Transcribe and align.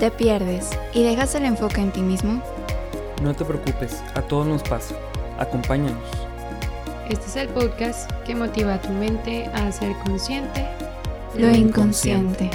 ¿Te 0.00 0.10
pierdes 0.10 0.70
y 0.94 1.02
dejas 1.02 1.34
el 1.34 1.44
enfoque 1.44 1.82
en 1.82 1.92
ti 1.92 2.00
mismo? 2.00 2.42
No 3.22 3.36
te 3.36 3.44
preocupes, 3.44 4.00
a 4.14 4.22
todos 4.22 4.46
nos 4.46 4.62
pasa. 4.62 4.96
Acompáñanos. 5.38 6.02
Este 7.10 7.26
es 7.26 7.36
el 7.36 7.48
podcast 7.50 8.10
que 8.24 8.34
motiva 8.34 8.76
a 8.76 8.80
tu 8.80 8.88
mente 8.88 9.44
a 9.48 9.70
ser 9.70 9.94
consciente 10.06 10.66
Lo 11.36 11.50
inconsciente. 11.50 12.48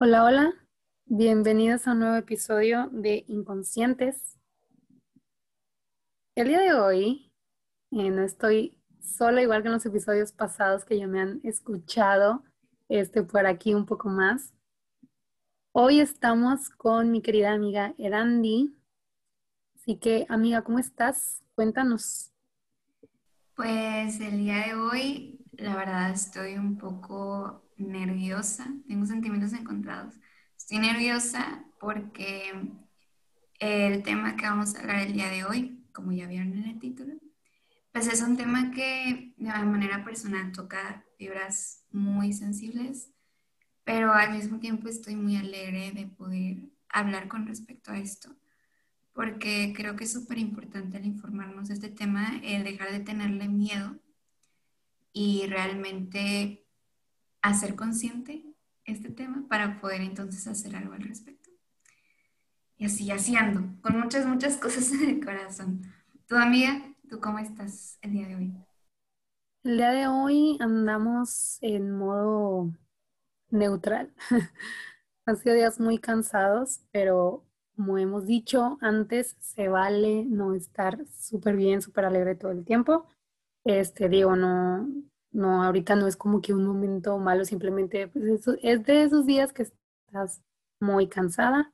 Hola, 0.00 0.24
hola. 0.24 0.54
Bienvenidos 1.04 1.86
a 1.86 1.92
un 1.92 1.98
nuevo 1.98 2.16
episodio 2.16 2.88
de 2.92 3.26
Inconscientes. 3.28 4.38
El 6.34 6.48
día 6.48 6.60
de 6.60 6.72
hoy 6.72 7.30
eh, 7.90 8.10
no 8.10 8.22
estoy 8.22 8.78
sola, 9.06 9.42
igual 9.42 9.62
que 9.62 9.68
en 9.68 9.74
los 9.74 9.86
episodios 9.86 10.32
pasados 10.32 10.84
que 10.84 10.98
ya 10.98 11.06
me 11.06 11.20
han 11.20 11.40
escuchado 11.44 12.42
este, 12.88 13.22
por 13.22 13.46
aquí 13.46 13.74
un 13.74 13.86
poco 13.86 14.08
más. 14.08 14.52
Hoy 15.72 16.00
estamos 16.00 16.70
con 16.70 17.10
mi 17.10 17.22
querida 17.22 17.52
amiga 17.52 17.94
Erandi. 17.98 18.74
Así 19.76 19.96
que, 19.96 20.26
amiga, 20.28 20.62
¿cómo 20.62 20.78
estás? 20.78 21.42
Cuéntanos. 21.54 22.32
Pues 23.54 24.20
el 24.20 24.38
día 24.38 24.66
de 24.66 24.74
hoy, 24.74 25.44
la 25.52 25.76
verdad, 25.76 26.10
estoy 26.10 26.56
un 26.56 26.76
poco 26.76 27.70
nerviosa. 27.76 28.66
Tengo 28.88 29.06
sentimientos 29.06 29.52
encontrados. 29.52 30.14
Estoy 30.56 30.78
nerviosa 30.78 31.64
porque 31.78 32.52
el 33.60 34.02
tema 34.02 34.36
que 34.36 34.46
vamos 34.46 34.74
a 34.74 34.80
hablar 34.80 35.06
el 35.06 35.12
día 35.12 35.28
de 35.28 35.44
hoy, 35.44 35.86
como 35.92 36.12
ya 36.12 36.26
vieron 36.26 36.52
en 36.52 36.64
el 36.64 36.78
título, 36.78 37.14
pues 37.96 38.08
es 38.08 38.20
un 38.20 38.36
tema 38.36 38.72
que 38.72 39.32
de 39.38 39.48
manera 39.48 40.04
personal 40.04 40.52
toca 40.52 41.02
fibras 41.16 41.82
muy 41.90 42.34
sensibles, 42.34 43.10
pero 43.84 44.12
al 44.12 44.32
mismo 44.32 44.58
tiempo 44.58 44.86
estoy 44.86 45.16
muy 45.16 45.38
alegre 45.38 45.92
de 45.92 46.06
poder 46.06 46.58
hablar 46.90 47.26
con 47.26 47.46
respecto 47.46 47.92
a 47.92 47.98
esto, 47.98 48.36
porque 49.14 49.72
creo 49.74 49.96
que 49.96 50.04
es 50.04 50.12
súper 50.12 50.36
importante 50.36 50.98
el 50.98 51.06
informarnos 51.06 51.68
de 51.68 51.74
este 51.74 51.88
tema, 51.88 52.38
el 52.44 52.64
dejar 52.64 52.92
de 52.92 53.00
tenerle 53.00 53.48
miedo 53.48 53.98
y 55.14 55.46
realmente 55.46 56.66
hacer 57.40 57.76
consciente 57.76 58.44
este 58.84 59.08
tema 59.08 59.48
para 59.48 59.80
poder 59.80 60.02
entonces 60.02 60.46
hacer 60.46 60.76
algo 60.76 60.92
al 60.92 61.02
respecto. 61.02 61.48
Y 62.76 62.84
así, 62.84 63.10
así 63.10 63.36
ando, 63.36 63.80
con 63.80 63.98
muchas, 63.98 64.26
muchas 64.26 64.56
cosas 64.58 64.92
en 64.92 65.08
el 65.08 65.24
corazón. 65.24 65.80
¿Tu 66.26 66.36
amiga? 66.36 66.92
¿Tú 67.08 67.20
cómo 67.20 67.38
estás 67.38 67.98
el 68.02 68.12
día 68.12 68.26
de 68.26 68.34
hoy? 68.34 68.52
El 69.62 69.76
día 69.76 69.90
de 69.90 70.08
hoy 70.08 70.56
andamos 70.60 71.58
en 71.60 71.92
modo 71.92 72.72
neutral. 73.50 74.12
Han 75.26 75.36
sido 75.36 75.54
días 75.54 75.78
muy 75.78 75.98
cansados, 75.98 76.80
pero 76.90 77.44
como 77.76 77.98
hemos 77.98 78.26
dicho 78.26 78.78
antes, 78.80 79.36
se 79.38 79.68
vale 79.68 80.24
no 80.24 80.54
estar 80.54 80.98
súper 81.06 81.54
bien, 81.54 81.80
súper 81.80 82.06
alegre 82.06 82.34
todo 82.34 82.50
el 82.50 82.64
tiempo. 82.64 83.06
Este, 83.64 84.08
digo, 84.08 84.34
no, 84.34 84.88
no, 85.30 85.62
ahorita 85.62 85.94
no 85.94 86.08
es 86.08 86.16
como 86.16 86.40
que 86.40 86.54
un 86.54 86.66
momento 86.66 87.18
malo, 87.18 87.44
simplemente 87.44 88.08
pues, 88.08 88.48
es 88.62 88.84
de 88.84 89.02
esos 89.02 89.26
días 89.26 89.52
que 89.52 89.62
estás 89.62 90.42
muy 90.80 91.08
cansada, 91.08 91.72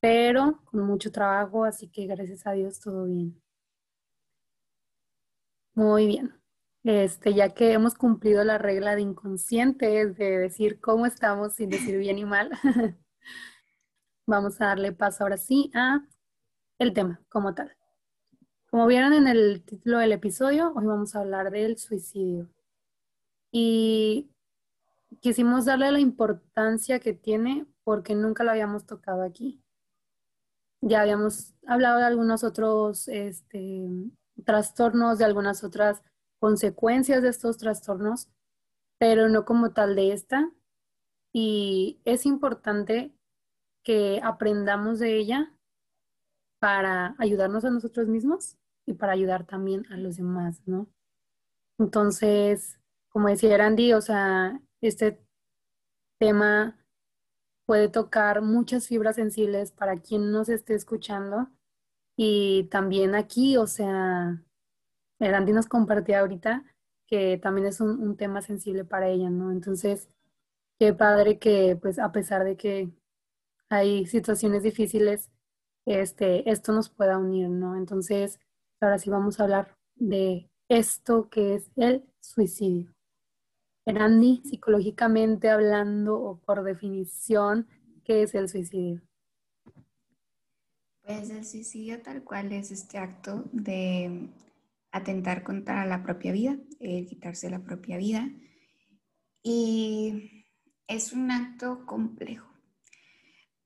pero 0.00 0.60
con 0.64 0.80
mucho 0.86 1.12
trabajo, 1.12 1.64
así 1.64 1.88
que 1.88 2.06
gracias 2.06 2.46
a 2.46 2.52
Dios 2.52 2.80
todo 2.80 3.04
bien. 3.04 3.41
Muy 5.74 6.06
bien. 6.06 6.34
Este, 6.84 7.32
ya 7.34 7.54
que 7.54 7.72
hemos 7.72 7.94
cumplido 7.94 8.42
la 8.44 8.58
regla 8.58 8.96
de 8.96 9.02
inconscientes 9.02 10.16
de 10.16 10.38
decir 10.38 10.80
cómo 10.80 11.06
estamos 11.06 11.54
sin 11.54 11.70
decir 11.70 11.96
bien 11.98 12.18
y 12.18 12.24
mal, 12.24 12.50
vamos 14.26 14.60
a 14.60 14.66
darle 14.66 14.92
paso 14.92 15.22
ahora 15.22 15.36
sí 15.36 15.70
a 15.74 16.04
el 16.78 16.92
tema 16.92 17.22
como 17.28 17.54
tal. 17.54 17.76
Como 18.70 18.86
vieron 18.86 19.12
en 19.12 19.28
el 19.28 19.62
título 19.64 19.98
del 19.98 20.12
episodio, 20.12 20.72
hoy 20.74 20.86
vamos 20.86 21.14
a 21.14 21.20
hablar 21.20 21.50
del 21.50 21.78
suicidio. 21.78 22.50
Y 23.52 24.30
quisimos 25.20 25.66
darle 25.66 25.92
la 25.92 26.00
importancia 26.00 26.98
que 27.00 27.12
tiene 27.12 27.66
porque 27.84 28.14
nunca 28.14 28.44
lo 28.44 28.50
habíamos 28.50 28.86
tocado 28.86 29.22
aquí. 29.22 29.62
Ya 30.80 31.02
habíamos 31.02 31.54
hablado 31.66 31.98
de 31.98 32.06
algunos 32.06 32.42
otros 32.44 33.08
este, 33.08 33.88
trastornos, 34.44 35.18
de 35.18 35.24
algunas 35.24 35.64
otras 35.64 36.02
consecuencias 36.38 37.22
de 37.22 37.28
estos 37.28 37.58
trastornos, 37.58 38.28
pero 38.98 39.28
no 39.28 39.44
como 39.44 39.72
tal 39.72 39.94
de 39.94 40.12
esta. 40.12 40.50
Y 41.32 42.00
es 42.04 42.26
importante 42.26 43.12
que 43.82 44.20
aprendamos 44.22 44.98
de 44.98 45.16
ella 45.16 45.52
para 46.58 47.14
ayudarnos 47.18 47.64
a 47.64 47.70
nosotros 47.70 48.08
mismos 48.08 48.56
y 48.86 48.94
para 48.94 49.12
ayudar 49.12 49.44
también 49.46 49.84
a 49.90 49.96
los 49.96 50.16
demás, 50.16 50.60
¿no? 50.66 50.86
Entonces, 51.78 52.78
como 53.08 53.28
decía 53.28 53.56
Randy, 53.56 53.92
o 53.92 54.00
sea, 54.00 54.60
este 54.80 55.20
tema 56.18 56.78
puede 57.66 57.88
tocar 57.88 58.42
muchas 58.42 58.86
fibras 58.86 59.16
sensibles 59.16 59.72
para 59.72 60.00
quien 60.00 60.30
nos 60.30 60.48
esté 60.48 60.74
escuchando 60.74 61.48
y 62.24 62.68
también 62.70 63.16
aquí, 63.16 63.56
o 63.56 63.66
sea, 63.66 64.40
Erandi 65.18 65.52
nos 65.52 65.66
compartía 65.66 66.20
ahorita 66.20 66.64
que 67.08 67.36
también 67.38 67.66
es 67.66 67.80
un, 67.80 68.16
tema 68.16 68.42
sensible 68.42 68.84
para 68.84 69.08
ella, 69.08 69.28
¿no? 69.28 69.50
Entonces, 69.50 70.08
qué 70.78 70.94
padre 70.94 71.40
que, 71.40 71.76
pues, 71.82 71.98
a 71.98 72.12
pesar 72.12 72.44
de 72.44 72.56
que 72.56 72.90
hay 73.70 74.06
situaciones 74.06 74.62
difíciles, 74.62 75.32
este, 75.84 76.48
esto 76.48 76.72
nos 76.72 76.90
pueda 76.90 77.18
unir, 77.18 77.48
¿no? 77.50 77.76
Entonces, 77.76 78.38
ahora 78.80 78.98
sí 78.98 79.10
vamos 79.10 79.40
a 79.40 79.44
hablar 79.44 79.76
de 79.96 80.48
esto 80.68 81.28
que 81.28 81.56
es 81.56 81.72
el 81.76 82.04
suicidio. 82.20 82.94
Erandi, 83.84 84.42
psicológicamente 84.44 85.50
hablando 85.50 86.20
o 86.20 86.38
por 86.38 86.62
definición, 86.62 87.66
¿qué 88.04 88.22
es 88.22 88.34
el 88.36 88.48
suicidio? 88.48 89.02
Pues 91.18 91.28
el 91.28 91.44
suicidio 91.44 92.00
tal 92.00 92.24
cual 92.24 92.52
es 92.52 92.70
este 92.70 92.96
acto 92.96 93.44
de 93.52 94.30
atentar 94.92 95.42
contra 95.42 95.84
la 95.84 96.02
propia 96.02 96.32
vida, 96.32 96.56
quitarse 96.80 97.50
la 97.50 97.62
propia 97.62 97.98
vida. 97.98 98.30
Y 99.42 100.46
es 100.86 101.12
un 101.12 101.30
acto 101.30 101.84
complejo 101.84 102.48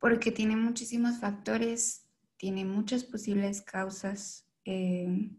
porque 0.01 0.33
tiene 0.33 0.56
muchísimos 0.56 1.19
factores, 1.21 2.05
tiene 2.37 2.65
muchas 2.65 3.05
posibles 3.05 3.62
causas 3.62 4.49
eh, 4.65 5.31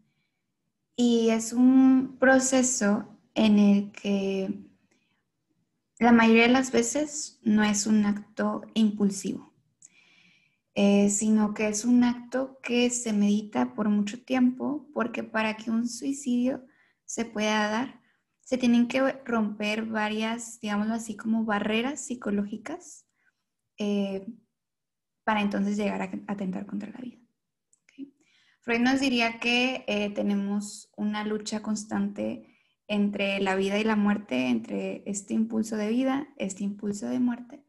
y 0.96 1.30
es 1.30 1.52
un 1.52 2.18
proceso 2.20 3.20
en 3.36 3.60
el 3.60 3.92
que 3.92 4.62
la 6.00 6.14
mayoría 6.14 6.44
de 6.44 6.54
las 6.54 6.72
veces 6.72 7.40
no 7.44 7.64
es 7.64 7.86
un 7.86 8.06
acto 8.06 8.62
impulsivo. 8.76 9.57
Eh, 10.80 11.10
sino 11.10 11.56
que 11.56 11.70
es 11.70 11.86
un 11.86 12.04
acto 12.04 12.60
que 12.62 12.92
se 12.92 13.12
medita 13.12 13.74
por 13.74 13.90
mucho 13.90 14.24
tiempo, 14.24 14.88
porque 14.94 15.24
para 15.24 15.58
que 15.58 15.72
un 15.72 15.88
suicidio 15.88 16.64
se 17.04 17.26
pueda 17.26 17.68
dar, 17.68 18.00
se 18.42 18.60
tienen 18.60 18.88
que 18.88 19.02
romper 19.26 19.86
varias, 19.88 20.60
digámoslo 20.62 20.94
así, 20.94 21.18
como 21.18 21.46
barreras 21.46 22.06
psicológicas 22.06 23.08
eh, 23.80 24.28
para 25.24 25.42
entonces 25.42 25.78
llegar 25.78 26.04
a 26.04 26.12
atentar 26.32 26.68
contra 26.68 26.92
la 26.92 27.00
vida. 27.00 27.18
Freud 28.62 28.82
nos 28.82 29.00
diría 29.00 29.40
que 29.40 29.84
eh, 29.88 30.12
tenemos 30.12 30.92
una 30.96 31.24
lucha 31.24 31.64
constante 31.64 32.56
entre 32.88 33.40
la 33.40 33.56
vida 33.56 33.80
y 33.80 33.84
la 33.84 33.96
muerte, 33.96 34.50
entre 34.50 35.02
este 35.08 35.34
impulso 35.34 35.76
de 35.76 35.90
vida, 35.90 36.28
este 36.38 36.64
impulso 36.64 37.08
de 37.08 37.20
muerte, 37.20 37.67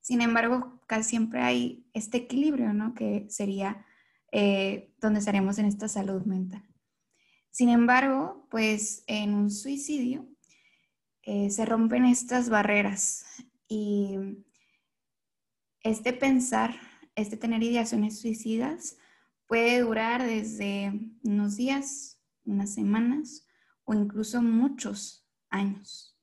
sin 0.00 0.20
embargo, 0.20 0.80
casi 0.86 1.10
siempre 1.10 1.40
hay 1.40 1.86
este 1.92 2.18
equilibrio, 2.18 2.72
¿no? 2.72 2.94
Que 2.94 3.26
sería 3.28 3.84
eh, 4.32 4.94
donde 5.00 5.20
estaremos 5.20 5.58
en 5.58 5.66
esta 5.66 5.88
salud 5.88 6.22
mental. 6.24 6.62
Sin 7.50 7.70
embargo, 7.70 8.46
pues 8.50 9.04
en 9.06 9.34
un 9.34 9.50
suicidio 9.50 10.28
eh, 11.22 11.50
se 11.50 11.64
rompen 11.64 12.04
estas 12.04 12.48
barreras 12.48 13.24
y 13.68 14.16
este 15.82 16.12
pensar, 16.12 16.74
este 17.14 17.36
tener 17.36 17.62
ideaciones 17.62 18.20
suicidas 18.20 18.96
puede 19.46 19.80
durar 19.80 20.22
desde 20.22 20.92
unos 21.24 21.56
días, 21.56 22.20
unas 22.44 22.74
semanas 22.74 23.46
o 23.84 23.94
incluso 23.94 24.42
muchos 24.42 25.26
años. 25.50 26.17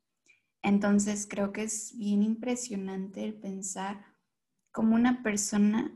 Entonces 0.66 1.28
creo 1.30 1.54
que 1.54 1.62
es 1.62 1.96
bien 1.96 2.24
impresionante 2.24 3.24
el 3.24 3.36
pensar 3.36 4.04
cómo 4.72 4.96
una 4.96 5.22
persona 5.22 5.96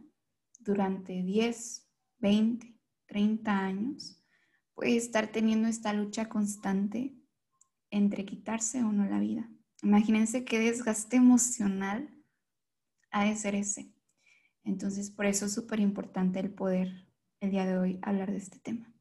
durante 0.60 1.24
10, 1.24 1.90
20, 2.20 2.80
30 3.08 3.58
años 3.58 4.24
puede 4.76 4.96
estar 4.96 5.32
teniendo 5.32 5.68
esta 5.68 5.92
lucha 5.92 6.30
constante 6.30 7.18
entre 7.90 8.26
quitarse 8.26 8.84
o 8.84 8.92
no 8.92 9.10
la 9.10 9.20
vida. 9.20 9.50
Imagínense 9.82 10.46
qué 10.46 10.60
desgaste 10.60 11.18
emocional 11.18 12.16
ha 13.10 13.26
de 13.26 13.36
ser 13.38 13.56
ese. 13.56 13.92
Entonces, 14.64 15.10
por 15.10 15.26
eso 15.26 15.48
es 15.48 15.54
súper 15.54 15.80
importante 15.80 16.40
el 16.40 16.54
poder 16.54 17.08
el 17.40 17.50
día 17.50 17.66
de 17.66 17.76
hoy 17.76 18.00
hablar 18.04 18.30
de 18.30 18.38
este 18.38 18.60
tema. 18.60 18.94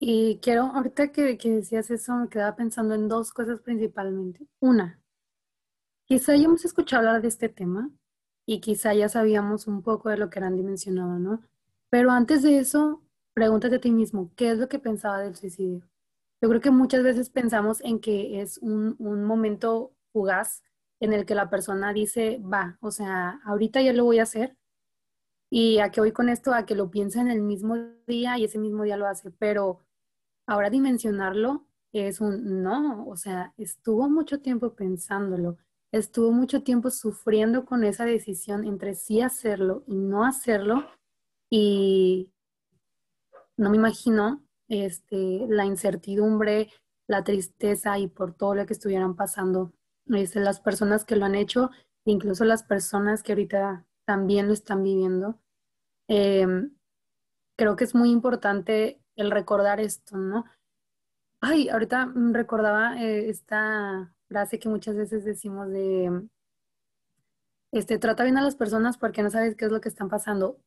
Y 0.00 0.38
quiero, 0.40 0.62
ahorita 0.62 1.10
que, 1.10 1.36
que 1.38 1.50
decías 1.50 1.90
eso, 1.90 2.14
me 2.16 2.28
quedaba 2.28 2.56
pensando 2.56 2.94
en 2.94 3.08
dos 3.08 3.32
cosas 3.32 3.60
principalmente. 3.60 4.46
Una, 4.60 5.00
quizá 6.06 6.36
ya 6.36 6.44
hemos 6.44 6.64
escuchado 6.64 7.06
hablar 7.06 7.22
de 7.22 7.28
este 7.28 7.48
tema 7.48 7.90
y 8.46 8.60
quizá 8.60 8.94
ya 8.94 9.08
sabíamos 9.08 9.66
un 9.66 9.82
poco 9.82 10.08
de 10.08 10.16
lo 10.16 10.30
que 10.30 10.40
Randy 10.40 10.62
mencionaba, 10.62 11.18
¿no? 11.18 11.42
Pero 11.90 12.10
antes 12.10 12.42
de 12.42 12.58
eso, 12.58 13.02
pregúntate 13.34 13.76
a 13.76 13.80
ti 13.80 13.90
mismo, 13.90 14.32
¿qué 14.36 14.50
es 14.52 14.58
lo 14.58 14.68
que 14.68 14.78
pensaba 14.78 15.20
del 15.20 15.36
suicidio? 15.36 15.88
Yo 16.40 16.48
creo 16.48 16.60
que 16.60 16.70
muchas 16.70 17.02
veces 17.02 17.30
pensamos 17.30 17.80
en 17.82 18.00
que 18.00 18.40
es 18.40 18.58
un, 18.58 18.94
un 18.98 19.24
momento 19.24 19.92
fugaz 20.12 20.62
en 21.00 21.12
el 21.12 21.26
que 21.26 21.34
la 21.34 21.50
persona 21.50 21.92
dice, 21.92 22.40
va, 22.40 22.78
o 22.80 22.90
sea, 22.90 23.40
ahorita 23.44 23.82
ya 23.82 23.92
lo 23.92 24.04
voy 24.04 24.18
a 24.18 24.24
hacer. 24.24 24.56
Y 25.50 25.78
a 25.78 25.90
qué 25.90 26.00
voy 26.00 26.12
con 26.12 26.28
esto, 26.28 26.52
a 26.52 26.66
que 26.66 26.74
lo 26.74 26.90
piensa 26.90 27.20
en 27.20 27.30
el 27.30 27.40
mismo 27.40 27.76
día 28.06 28.38
y 28.38 28.44
ese 28.44 28.58
mismo 28.58 28.82
día 28.82 28.96
lo 28.96 29.06
hace. 29.06 29.30
Pero 29.30 29.80
ahora 30.48 30.70
dimensionarlo 30.70 31.66
es 31.92 32.20
un 32.20 32.62
no, 32.62 33.06
o 33.06 33.16
sea, 33.16 33.54
estuvo 33.56 34.08
mucho 34.08 34.40
tiempo 34.40 34.74
pensándolo, 34.74 35.58
estuvo 35.92 36.32
mucho 36.32 36.62
tiempo 36.62 36.90
sufriendo 36.90 37.64
con 37.64 37.84
esa 37.84 38.04
decisión 38.04 38.64
entre 38.64 38.94
sí 38.94 39.20
hacerlo 39.20 39.84
y 39.86 39.96
no 39.96 40.24
hacerlo. 40.24 40.86
Y 41.50 42.30
no 43.56 43.70
me 43.70 43.76
imagino 43.76 44.42
este, 44.68 45.46
la 45.48 45.64
incertidumbre, 45.66 46.70
la 47.06 47.24
tristeza 47.24 47.98
y 47.98 48.08
por 48.08 48.34
todo 48.34 48.54
lo 48.54 48.66
que 48.66 48.74
estuvieran 48.74 49.16
pasando 49.16 49.72
este, 50.06 50.40
las 50.40 50.60
personas 50.60 51.04
que 51.04 51.16
lo 51.16 51.26
han 51.26 51.34
hecho, 51.34 51.70
incluso 52.04 52.44
las 52.44 52.62
personas 52.62 53.22
que 53.22 53.32
ahorita 53.32 53.86
también 54.04 54.46
lo 54.46 54.54
están 54.54 54.82
viviendo. 54.82 55.38
Em, 56.08 56.74
creo 57.56 57.76
que 57.76 57.84
es 57.84 57.94
muy 57.94 58.10
importante 58.10 59.02
el 59.18 59.30
recordar 59.30 59.80
esto, 59.80 60.16
¿no? 60.16 60.44
Ay, 61.40 61.68
ahorita 61.68 62.12
recordaba 62.32 63.00
eh, 63.02 63.28
esta 63.28 64.14
frase 64.28 64.58
que 64.58 64.68
muchas 64.68 64.96
veces 64.96 65.24
decimos 65.24 65.68
de, 65.70 66.28
este, 67.72 67.98
trata 67.98 68.24
bien 68.24 68.38
a 68.38 68.42
las 68.42 68.56
personas 68.56 68.98
porque 68.98 69.22
no 69.22 69.30
sabes 69.30 69.56
qué 69.56 69.66
es 69.66 69.72
lo 69.72 69.80
que 69.80 69.88
están 69.88 70.08
pasando. 70.08 70.58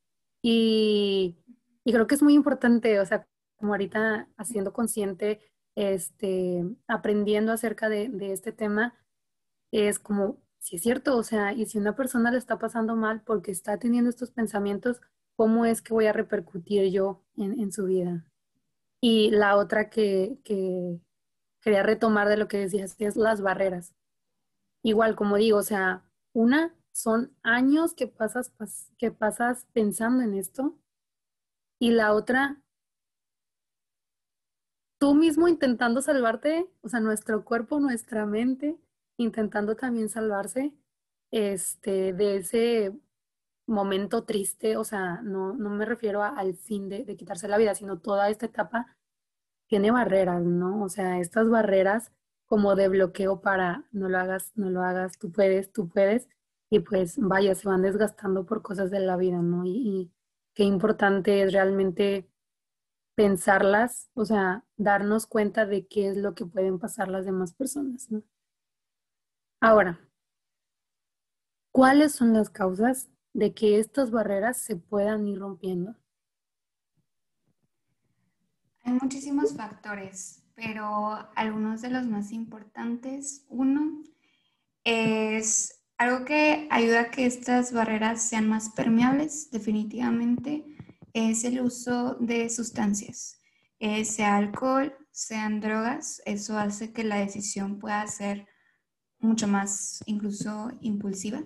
Y, 0.43 1.37
y 1.83 1.93
creo 1.93 2.07
que 2.07 2.15
es 2.15 2.23
muy 2.23 2.33
importante, 2.33 2.99
o 2.99 3.05
sea, 3.05 3.27
como 3.57 3.73
ahorita 3.73 4.29
haciendo 4.37 4.73
consciente, 4.73 5.41
este, 5.75 6.65
aprendiendo 6.87 7.51
acerca 7.53 7.89
de, 7.89 8.11
este 8.33 8.51
tema, 8.51 8.95
es 9.71 9.99
como, 9.99 10.41
si 10.59 10.77
es 10.77 10.83
cierto, 10.83 11.17
o 11.17 11.23
sea, 11.23 11.53
y 11.53 11.65
si 11.65 11.77
una 11.77 11.95
persona 11.95 12.31
le 12.31 12.37
está 12.37 12.59
pasando 12.59 12.95
mal 12.95 13.23
porque 13.23 13.51
está 13.51 13.77
teniendo 13.79 14.09
estos 14.09 14.31
pensamientos, 14.31 15.01
¿cómo 15.35 15.65
es 15.65 15.81
que 15.81 15.93
voy 15.93 16.07
a 16.07 16.13
repercutir 16.13 16.91
yo 16.91 17.23
en 17.37 17.71
su 17.71 17.85
vida? 17.85 18.25
Y 19.01 19.31
la 19.31 19.57
otra 19.57 19.89
que, 19.89 20.37
que, 20.43 20.99
quería 21.61 21.83
retomar 21.83 22.27
de 22.27 22.37
lo 22.37 22.47
que 22.47 22.57
decías 22.57 22.95
es 22.99 23.15
las 23.15 23.41
barreras. 23.41 23.93
Igual, 24.83 25.15
como 25.15 25.37
digo, 25.37 25.59
o 25.59 25.63
sea, 25.63 26.03
una 26.33 26.75
son 26.91 27.35
años 27.43 27.93
que 27.93 28.07
pasas, 28.07 28.51
que 28.97 29.11
pasas 29.11 29.65
pensando 29.73 30.23
en 30.23 30.33
esto 30.33 30.77
y 31.79 31.91
la 31.91 32.13
otra 32.13 32.61
tú 34.99 35.15
mismo 35.15 35.47
intentando 35.47 36.01
salvarte, 36.01 36.69
o 36.81 36.89
sea, 36.89 36.99
nuestro 36.99 37.43
cuerpo, 37.43 37.79
nuestra 37.79 38.25
mente, 38.25 38.77
intentando 39.17 39.75
también 39.75 40.09
salvarse 40.09 40.73
este, 41.31 42.13
de 42.13 42.37
ese 42.37 42.99
momento 43.67 44.23
triste, 44.23 44.77
o 44.77 44.83
sea, 44.83 45.21
no, 45.21 45.53
no 45.53 45.69
me 45.69 45.85
refiero 45.85 46.23
al 46.23 46.55
fin 46.55 46.89
de, 46.89 47.05
quitarse 47.15 47.47
la 47.47 47.57
vida, 47.57 47.75
sino 47.75 47.99
toda 47.99 48.29
esta 48.29 48.45
etapa 48.47 48.97
tiene 49.67 49.91
barreras, 49.91 50.43
¿no? 50.43 50.83
O 50.83 50.89
sea, 50.89 51.19
estas 51.19 51.49
barreras 51.49 52.11
como 52.45 52.75
de 52.75 52.89
bloqueo 52.89 53.41
para 53.41 53.85
no 53.91 54.09
lo 54.09 54.17
hagas, 54.19 54.51
no 54.55 54.69
lo 54.69 54.83
hagas, 54.83 55.17
tú 55.17 55.31
puedes, 55.31 55.71
tú 55.71 55.89
puedes, 55.89 56.27
y 56.69 56.79
pues 56.79 57.17
vaya, 57.17 57.55
se 57.55 57.67
van 57.67 57.81
desgastando 57.81 58.45
por 58.45 58.61
cosas 58.61 58.91
de 58.91 58.99
la 58.99 59.17
vida, 59.17 59.37
¿no? 59.41 59.65
Y, 59.65 59.71
y 59.71 60.11
qué 60.53 60.63
importante 60.63 61.43
es 61.43 61.53
realmente 61.53 62.29
pensarlas, 63.15 64.09
o 64.13 64.25
sea, 64.25 64.65
darnos 64.77 65.27
cuenta 65.27 65.65
de 65.65 65.87
qué 65.87 66.09
es 66.09 66.17
lo 66.17 66.33
que 66.35 66.45
pueden 66.45 66.79
pasar 66.79 67.07
las 67.07 67.25
demás 67.25 67.53
personas, 67.53 68.09
¿no? 68.11 68.23
Ahora, 69.61 69.99
¿cuáles 71.71 72.13
son 72.13 72.33
las 72.33 72.49
causas 72.49 73.10
de 73.33 73.53
que 73.53 73.79
estas 73.79 74.11
barreras 74.11 74.57
se 74.57 74.75
puedan 74.75 75.27
ir 75.27 75.39
rompiendo? 75.39 75.95
Hay 78.83 78.93
muchísimos 78.93 79.55
factores, 79.55 80.43
pero 80.55 81.29
algunos 81.35 81.81
de 81.81 81.91
los 81.91 82.05
más 82.07 82.31
importantes, 82.31 83.45
uno, 83.47 84.03
es 84.83 85.83
algo 85.97 86.25
que 86.25 86.67
ayuda 86.71 87.01
a 87.01 87.11
que 87.11 87.25
estas 87.25 87.73
barreras 87.73 88.23
sean 88.23 88.49
más 88.49 88.69
permeables, 88.69 89.51
definitivamente, 89.51 90.65
es 91.13 91.43
el 91.43 91.61
uso 91.61 92.15
de 92.19 92.49
sustancias, 92.49 93.39
eh, 93.79 94.03
sea 94.05 94.37
alcohol, 94.37 94.95
sean 95.11 95.59
drogas, 95.59 96.21
eso 96.25 96.57
hace 96.57 96.91
que 96.91 97.03
la 97.03 97.17
decisión 97.17 97.79
pueda 97.79 98.05
ser 98.07 98.47
mucho 99.19 99.47
más 99.47 100.01
incluso 100.07 100.71
impulsiva. 100.81 101.43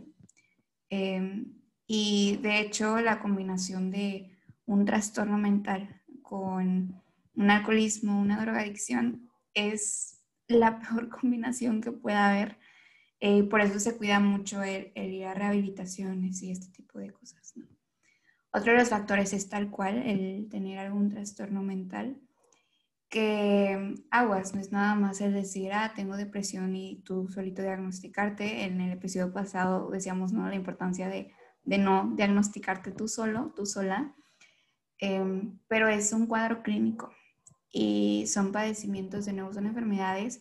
Em, 0.90 1.65
y 1.88 2.38
de 2.38 2.60
hecho 2.60 3.00
la 3.02 3.20
combinación 3.20 3.92
de 3.92 4.32
un 4.66 4.86
trastorno 4.86 5.38
mental 5.38 6.02
con 6.22 7.02
un 7.36 7.52
alcoholismo, 7.52 8.20
una 8.20 8.42
drogadicción, 8.42 9.30
es 9.54 10.24
la 10.48 10.80
peor 10.80 11.10
combinación 11.10 11.82
que 11.82 11.92
pueda 11.92 12.30
haber. 12.30 12.58
Eh, 13.20 13.44
por 13.44 13.62
eso 13.62 13.80
se 13.80 13.96
cuida 13.98 14.20
mucho 14.20 14.62
el, 14.62 14.92
ir 14.96 15.26
a 15.26 15.34
rehabilitaciones 15.34 16.42
y 16.44 16.52
este 16.52 16.68
tipo 16.68 17.00
de 17.00 17.12
cosas. 17.12 17.54
Otro 18.52 18.72
de 18.72 18.80
los 18.80 18.90
factores 18.90 19.34
es 19.34 19.50
tal 19.50 19.70
cual 19.70 19.98
el 19.98 20.48
tener 20.50 20.80
algún 20.80 21.10
trastorno 21.10 21.62
mental 21.62 22.18
que 23.10 23.96
aguas, 24.12 24.54
no 24.54 24.62
es 24.62 24.72
nada 24.72 24.96
más 24.96 25.22
el 25.22 25.34
decir, 25.34 25.72
ah, 25.74 25.94
tengo 25.96 26.18
depresión 26.18 26.76
y 26.76 27.02
tú 27.04 27.30
solito 27.30 27.62
diagnosticarte. 27.62 28.64
En 28.64 28.82
el 28.82 28.92
episodio 28.92 29.32
pasado 29.32 29.90
decíamos, 29.90 30.34
¿no? 30.34 30.48
La 30.48 30.56
importancia 30.56 31.08
de, 31.08 31.32
de 31.66 31.78
no 31.78 32.14
diagnosticarte 32.16 32.92
tú 32.92 33.08
solo, 33.08 33.54
tú 33.56 33.66
sola. 33.66 34.16
Em, 35.00 35.60
pero 35.68 35.90
es 35.90 36.14
un 36.14 36.26
cuadro 36.26 36.64
clínico 36.64 37.12
y 37.70 38.26
son 38.28 38.52
padecimientos 38.54 39.26
de 39.26 39.34
nuevo, 39.34 39.54
son 39.54 39.66
enfermedades 39.66 40.40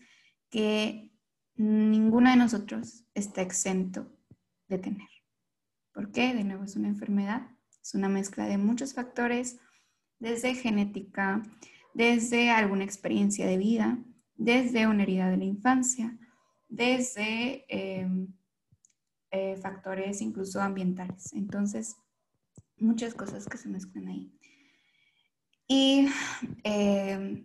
que 0.50 1.12
ninguno 1.56 2.30
de 2.30 2.36
nosotros 2.36 3.04
está 3.14 3.42
exento 3.42 4.12
de 4.68 4.78
tener. 4.78 5.08
¿Por 5.92 6.12
qué? 6.12 6.34
De 6.34 6.44
nuevo 6.44 6.64
es 6.64 6.76
una 6.76 6.88
enfermedad, 6.88 7.48
es 7.82 7.94
una 7.94 8.08
mezcla 8.08 8.46
de 8.46 8.58
muchos 8.58 8.94
factores, 8.94 9.58
desde 10.18 10.54
genética, 10.54 11.42
desde 11.92 12.50
alguna 12.50 12.84
experiencia 12.84 13.46
de 13.46 13.58
vida, 13.58 13.98
desde 14.36 14.86
una 14.86 15.02
herida 15.02 15.30
de 15.30 15.36
la 15.36 15.44
infancia, 15.44 16.16
desde 16.68 17.64
em, 17.68 18.28
eh, 19.34 19.56
factores 19.56 20.20
incluso 20.20 20.62
ambientales. 20.62 21.32
Entonces, 21.32 21.96
muchas 22.78 23.14
cosas 23.14 23.48
que 23.48 23.58
se 23.58 23.68
mezclan 23.68 24.06
ahí. 24.06 24.32
Y 25.66 26.08
em, 26.62 27.44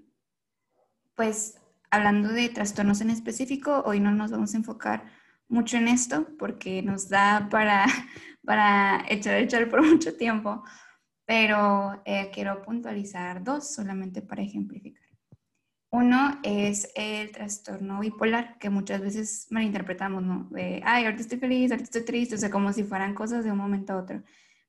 pues 1.15 1.60
hablando 1.89 2.29
de 2.29 2.50
trastornos 2.50 3.01
en 3.01 3.10
específico, 3.10 3.81
hoy 3.88 4.00
no 4.00 4.12
nos 4.12 4.29
vamos 4.29 4.53
a 4.53 4.58
enfocar 4.58 5.05
mucho 5.48 5.77
en 5.77 5.88
esto 5.88 6.27
porque 6.38 6.84
nos 6.84 7.10
da 7.10 7.48
para, 7.50 7.86
para 8.46 9.03
echar, 9.10 9.41
echar 9.41 9.67
por 9.67 9.81
mucho 9.91 10.15
tiempo, 10.15 10.63
pero 11.25 12.03
eh, 12.05 12.29
quiero 12.31 12.62
puntualizar 12.62 13.43
dos 13.43 13.74
solamente 13.74 14.22
para 14.22 14.43
ejemplificar. 14.43 14.99
Uno 15.91 16.39
es 16.43 16.91
el 16.96 17.31
trastorno 17.31 18.00
bipolar, 18.00 18.60
que 18.60 18.69
muchas 18.69 19.01
veces 19.01 19.48
malinterpretamos, 19.50 20.22
¿no? 20.22 20.48
De, 20.51 20.81
ay, 20.86 21.05
ahorita 21.05 21.24
estoy 21.24 21.39
feliz, 21.39 21.72
ahorita 21.72 21.86
estoy 21.86 22.05
triste, 22.05 22.36
o 22.36 22.38
sea, 22.38 22.51
como 22.51 22.72
si 22.74 22.84
fueran 22.84 23.15
cosas 23.15 23.43
de 23.43 23.51
un 23.51 23.58
momento 23.58 23.93
a 23.93 23.98
otro. 23.98 24.22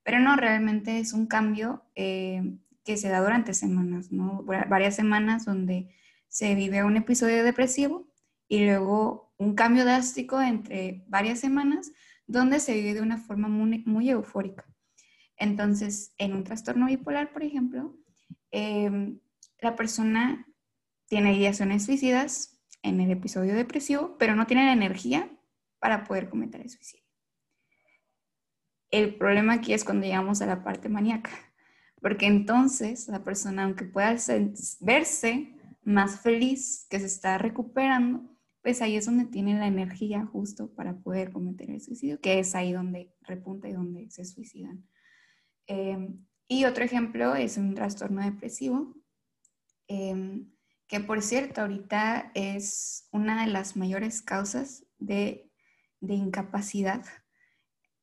Pero 0.03 0.19
no, 0.19 0.35
realmente 0.35 0.97
es 0.97 1.13
un 1.13 1.27
cambio 1.27 1.83
eh, 1.95 2.57
que 2.83 2.97
se 2.97 3.09
da 3.09 3.21
durante 3.21 3.53
semanas, 3.53 4.11
¿no? 4.11 4.43
Varias 4.43 4.95
semanas 4.95 5.45
donde 5.45 5.93
se 6.27 6.55
vive 6.55 6.83
un 6.83 6.97
episodio 6.97 7.43
depresivo 7.43 8.07
y 8.47 8.65
luego 8.65 9.33
un 9.37 9.53
cambio 9.53 9.85
drástico 9.85 10.41
entre 10.41 11.03
varias 11.07 11.39
semanas 11.39 11.91
donde 12.25 12.59
se 12.59 12.73
vive 12.73 12.95
de 12.95 13.01
una 13.01 13.17
forma 13.17 13.47
muy, 13.47 13.83
muy 13.85 14.09
eufórica. 14.09 14.65
Entonces, 15.37 16.13
en 16.17 16.33
un 16.33 16.43
trastorno 16.43 16.87
bipolar, 16.87 17.31
por 17.31 17.43
ejemplo, 17.43 17.97
em, 18.51 19.19
la 19.59 19.75
persona 19.75 20.47
tiene 21.11 21.35
ideaciones 21.35 21.83
suicidas, 21.83 22.57
en 22.83 23.01
el 23.01 23.11
episodio 23.11 23.53
depresivo, 23.53 24.15
pero 24.17 24.33
no 24.33 24.47
tiene 24.47 24.63
la 24.63 24.71
energía 24.71 25.29
para 25.77 26.05
poder 26.05 26.29
cometer 26.29 26.61
el 26.61 26.69
suicidio. 26.69 27.05
El 28.91 29.15
problema 29.15 29.55
aquí 29.55 29.73
es 29.73 29.83
cuando 29.83 30.05
llegamos 30.05 30.41
a 30.41 30.45
la 30.45 30.63
parte 30.63 30.87
maníaca, 30.87 31.31
porque 32.01 32.27
entonces 32.27 33.09
la 33.09 33.25
persona, 33.25 33.65
aunque 33.65 33.83
pueda 33.83 34.15
verse 34.79 35.53
más 35.83 36.21
feliz, 36.21 36.87
que 36.89 37.01
se 37.01 37.07
está 37.07 37.37
recuperando, 37.37 38.33
pues 38.61 38.81
ahí 38.81 38.95
es 38.95 39.05
donde 39.05 39.25
tiene 39.25 39.59
la 39.59 39.67
energía 39.67 40.25
justo 40.25 40.73
para 40.73 40.95
poder 40.95 41.33
cometer 41.33 41.71
el 41.71 41.81
suicidio, 41.81 42.21
que 42.21 42.39
es 42.39 42.55
ahí 42.55 42.71
donde 42.71 43.13
repunta 43.23 43.67
y 43.67 43.73
donde 43.73 44.09
se 44.11 44.23
suicidan. 44.23 44.87
Em, 45.67 46.25
y 46.47 46.63
otro 46.63 46.85
ejemplo 46.85 47.35
es 47.35 47.57
un 47.57 47.75
trastorno 47.75 48.23
depresivo, 48.23 48.95
em, 49.89 50.47
que 50.91 50.99
por 50.99 51.21
cierto 51.21 51.61
ahorita 51.61 52.33
es 52.35 53.07
una 53.13 53.45
de 53.45 53.49
las 53.49 53.77
mayores 53.77 54.21
causas 54.21 54.85
de, 54.99 55.49
de 56.01 56.15
incapacidad 56.15 57.05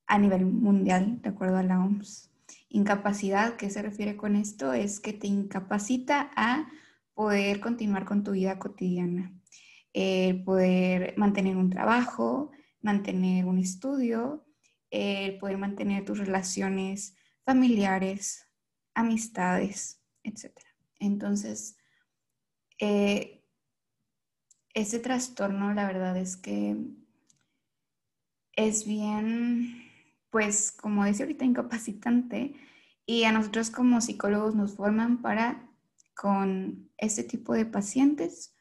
a 0.07 0.18
nivel 0.18 0.47
mundial, 0.47 1.21
de 1.21 1.28
acuerdo 1.28 1.59
a 1.59 1.62
la 1.62 1.80
OMS. 1.80 2.30
Incapacidad, 2.71 3.57
¿qué 3.57 3.68
se 3.68 3.83
refiere 3.83 4.16
con 4.16 4.37
esto? 4.37 4.73
Es 4.73 5.00
que 5.00 5.12
te 5.12 5.26
incapacita 5.26 6.30
a 6.35 6.66
poder 7.12 7.61
continuar 7.61 8.07
con 8.07 8.25
tu 8.25 8.30
vida 8.30 8.59
cotidiana, 8.59 9.38
el 9.92 10.42
poder 10.42 11.12
mantener 11.18 11.59
un 11.59 11.68
trabajo, 11.68 12.52
mantener 12.80 13.45
un 13.45 13.59
estudio, 13.59 14.47
el 14.90 15.37
poder 15.37 15.59
mantener 15.59 16.07
tus 16.07 16.16
relaciones 16.16 17.16
familiares, 17.45 18.47
amistades, 18.95 20.00
etc. 20.23 20.59
Entonces, 21.00 21.76
eh, 22.78 23.44
ese 24.75 24.99
trastorno, 24.99 25.75
la 25.75 25.87
verdad 25.87 26.16
es 26.16 26.37
que 26.37 26.76
es 28.52 28.87
bien, 28.87 29.85
pues, 30.30 30.73
como 30.73 31.04
dice 31.04 31.23
ahorita, 31.23 31.44
incapacitante. 31.44 32.54
Y 33.06 33.25
a 33.25 33.32
nosotros 33.32 33.70
como 33.70 34.00
psicólogos 34.00 34.54
nos 34.54 34.75
forman 34.75 35.23
para 35.23 35.68
con 36.14 36.90
este 36.99 37.23
tipo 37.23 37.54
de 37.54 37.64
pacientes. 37.64 38.54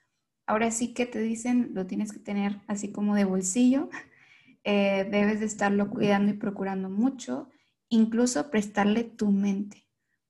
Ahora 0.45 0.71
sí 0.71 0.93
que 0.93 1.05
te 1.07 1.19
dicen, 1.19 1.71
lo 1.73 1.87
tienes 1.87 2.13
que 2.13 2.19
tener 2.19 2.61
así 2.67 2.91
como 2.91 3.15
de 3.15 3.25
bolsillo, 3.25 3.89
eh, 4.63 5.07
debes 5.11 5.39
de 5.39 5.47
estarlo 5.47 5.89
cuidando 5.89 6.31
y 6.31 6.35
procurando 6.35 6.89
mucho, 6.89 7.49
incluso 7.89 8.51
prestarle 8.51 9.03
tu 9.03 9.31
mente, 9.31 9.86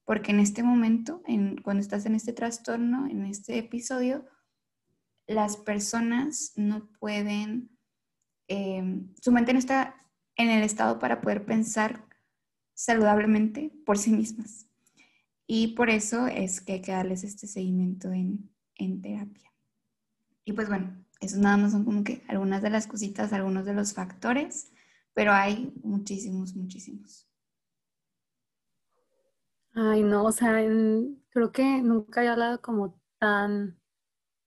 porque 0.08 0.32
en 0.32 0.40
este 0.40 0.64
momento, 0.64 1.22
en, 1.28 1.58
cuando 1.58 1.82
estás 1.82 2.06
en 2.06 2.16
este 2.16 2.32
trastorno, 2.32 3.08
en 3.08 3.26
este 3.26 3.58
episodio, 3.58 4.26
las 5.28 5.58
personas 5.58 6.54
no 6.56 6.90
pueden, 6.94 7.78
eh, 8.48 9.04
su 9.22 9.34
mente 9.34 9.52
no 9.52 9.60
está 9.60 9.98
en 10.38 10.50
el 10.50 10.64
estado 10.64 10.98
para 10.98 11.20
poder 11.20 11.46
pensar 11.46 12.08
saludablemente 12.74 13.74
por 13.86 13.98
sí 13.98 14.12
mismas. 14.12 14.68
Y 15.46 15.76
por 15.76 15.90
eso 15.90 16.28
es 16.28 16.62
que 16.62 16.74
hay 16.74 16.82
que 16.82 16.94
darles 16.94 17.26
este 17.26 17.46
seguimiento 17.46 18.14
en, 18.14 18.50
terapia. 19.02 19.52
Y 20.46 20.54
pues 20.54 20.70
bueno, 20.70 21.04
eso 21.20 21.38
nada 21.38 21.58
más 21.58 21.74
son 21.74 21.84
como 21.84 22.06
que 22.06 22.24
algunas 22.30 22.62
de 22.62 22.70
las 22.70 22.88
cositas, 22.88 23.34
algunos 23.34 23.66
de 23.66 23.74
los 23.74 23.94
factores, 23.94 24.72
pero 25.14 25.34
hay 25.34 25.74
muchísimos, 25.84 26.56
muchísimos. 26.56 27.28
Ay, 29.80 30.02
no, 30.02 30.26
o 30.26 30.32
sea, 30.32 30.54
creo 31.30 31.52
que 31.52 31.84
nunca 31.84 32.24
he 32.24 32.28
hablado 32.28 32.60
como 32.64 33.00
tan 33.20 33.80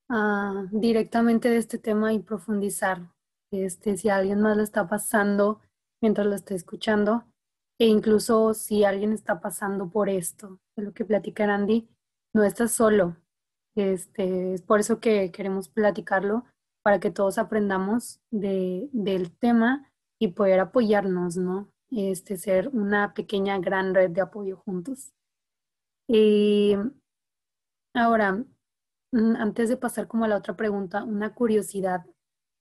ah, 0.09 0.65
directamente 0.73 1.49
de 1.49 1.55
este 1.55 1.77
tema 1.77 2.11
y 2.11 2.19
profundizar. 2.19 3.13
Este, 3.49 3.95
si 3.95 4.09
alguien 4.09 4.41
más 4.41 4.57
lo 4.57 4.63
está 4.63 4.89
pasando 4.89 5.61
mientras 6.01 6.27
lo 6.27 6.35
esté 6.35 6.55
escuchando, 6.55 7.23
e 7.79 7.85
incluso 7.85 8.53
si 8.53 8.83
alguien 8.83 9.13
está 9.13 9.39
pasando 9.39 9.89
por 9.89 10.09
esto, 10.09 10.59
de 10.75 10.83
lo 10.83 10.93
que 10.93 11.05
platica 11.05 11.45
Andy, 11.45 11.87
no 12.35 12.43
estás 12.43 12.73
solo. 12.73 13.15
Este, 13.77 14.55
es 14.55 14.61
por 14.61 14.81
eso 14.81 14.99
que 14.99 15.31
queremos 15.31 15.69
platicarlo, 15.69 16.43
para 16.83 16.99
que 16.99 17.09
todos 17.09 17.37
aprendamos 17.37 18.19
de, 18.31 18.89
del 18.91 19.31
tema 19.31 19.89
y 20.19 20.29
poder 20.29 20.59
apoyarnos, 20.59 21.37
¿no? 21.37 21.69
Este, 21.89 22.35
ser 22.35 22.67
una 22.73 23.13
pequeña 23.13 23.57
gran 23.59 23.95
red 23.95 24.11
de 24.11 24.19
apoyo 24.19 24.57
juntos. 24.57 25.13
Y 26.13 26.75
ahora, 27.93 28.33
mm, 29.13 29.35
antes 29.37 29.69
de 29.69 29.77
pasar 29.77 30.09
como 30.09 30.25
a 30.25 30.27
la 30.27 30.35
otra 30.35 30.57
pregunta, 30.57 31.05
una 31.05 31.33
curiosidad, 31.33 32.05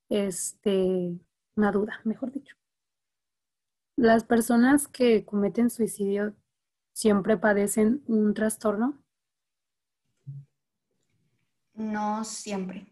este, 0.08 1.18
una 1.56 1.72
duda, 1.72 2.00
mejor 2.04 2.30
dicho. 2.30 2.54
Las 3.96 4.22
personas 4.22 4.86
que 4.86 5.24
cometen 5.24 5.68
suicidio 5.68 6.36
siempre 6.92 7.36
padecen 7.38 8.04
un 8.06 8.34
trastorno. 8.34 9.02
No 11.74 12.22
siempre, 12.22 12.86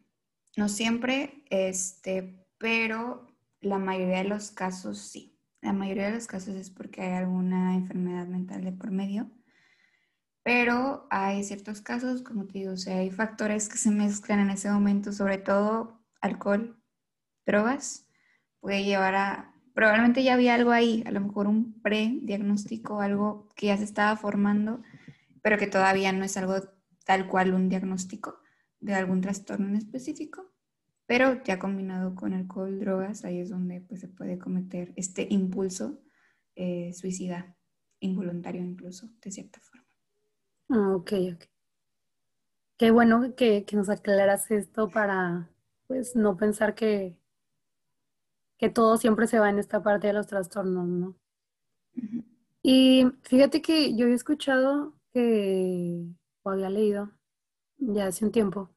no 0.56 0.68
siempre, 0.68 1.44
este, 1.50 2.44
pero 2.58 3.28
la 3.60 3.78
mayoría 3.78 4.24
de 4.24 4.28
los 4.28 4.50
casos 4.50 4.98
sí. 4.98 5.38
La 5.60 5.72
mayoría 5.72 6.06
de 6.06 6.14
los 6.14 6.26
casos 6.26 6.56
es 6.56 6.68
porque 6.68 7.02
hay 7.02 7.12
alguna 7.12 7.76
enfermedad 7.76 8.26
mental 8.26 8.64
de 8.64 8.72
por 8.72 8.90
medio, 8.90 9.30
pero 10.48 11.06
hay 11.10 11.44
ciertos 11.44 11.82
casos, 11.82 12.22
como 12.22 12.46
te 12.46 12.60
digo, 12.60 12.72
o 12.72 12.76
sea, 12.78 12.96
hay 12.96 13.10
factores 13.10 13.68
que 13.68 13.76
se 13.76 13.90
mezclan 13.90 14.40
en 14.40 14.48
ese 14.48 14.70
momento, 14.70 15.12
sobre 15.12 15.36
todo 15.36 16.00
alcohol, 16.22 16.82
drogas, 17.44 18.06
puede 18.58 18.82
llevar 18.82 19.14
a 19.14 19.54
probablemente 19.74 20.24
ya 20.24 20.32
había 20.32 20.54
algo 20.54 20.70
ahí, 20.70 21.04
a 21.04 21.10
lo 21.10 21.20
mejor 21.20 21.48
un 21.48 21.78
pre-diagnóstico, 21.82 23.02
algo 23.02 23.50
que 23.56 23.66
ya 23.66 23.76
se 23.76 23.84
estaba 23.84 24.16
formando, 24.16 24.80
pero 25.42 25.58
que 25.58 25.66
todavía 25.66 26.12
no 26.12 26.24
es 26.24 26.34
algo 26.38 26.54
tal 27.04 27.28
cual 27.28 27.52
un 27.52 27.68
diagnóstico 27.68 28.40
de 28.80 28.94
algún 28.94 29.20
trastorno 29.20 29.68
en 29.68 29.76
específico, 29.76 30.50
pero 31.04 31.44
ya 31.44 31.58
combinado 31.58 32.14
con 32.14 32.32
alcohol, 32.32 32.80
drogas, 32.80 33.26
ahí 33.26 33.38
es 33.38 33.50
donde 33.50 33.82
pues, 33.82 34.00
se 34.00 34.08
puede 34.08 34.38
cometer 34.38 34.94
este 34.96 35.26
impulso 35.28 36.00
eh, 36.54 36.94
suicida, 36.94 37.54
involuntario 38.00 38.62
incluso, 38.62 39.10
de 39.20 39.30
cierta 39.30 39.60
forma. 39.60 39.87
Ah, 40.70 40.94
ok, 40.94 41.12
ok. 41.34 41.48
Qué 42.78 42.90
bueno 42.90 43.34
que, 43.36 43.64
que 43.64 43.76
nos 43.76 43.88
aclaras 43.88 44.50
esto 44.50 44.88
para 44.88 45.50
pues 45.86 46.16
no 46.16 46.36
pensar 46.36 46.74
que 46.74 47.16
que 48.56 48.70
todo 48.70 48.96
siempre 48.98 49.26
se 49.26 49.40
va 49.40 49.50
en 49.50 49.58
esta 49.58 49.82
parte 49.82 50.06
de 50.06 50.12
los 50.12 50.28
trastornos, 50.28 50.86
¿no? 50.86 51.16
Y 52.62 53.06
fíjate 53.22 53.62
que 53.62 53.94
yo 53.96 54.06
he 54.06 54.12
escuchado 54.14 54.94
que, 55.12 56.04
o 56.42 56.50
había 56.50 56.70
leído 56.70 57.12
ya 57.78 58.06
hace 58.08 58.24
un 58.24 58.32
tiempo, 58.32 58.70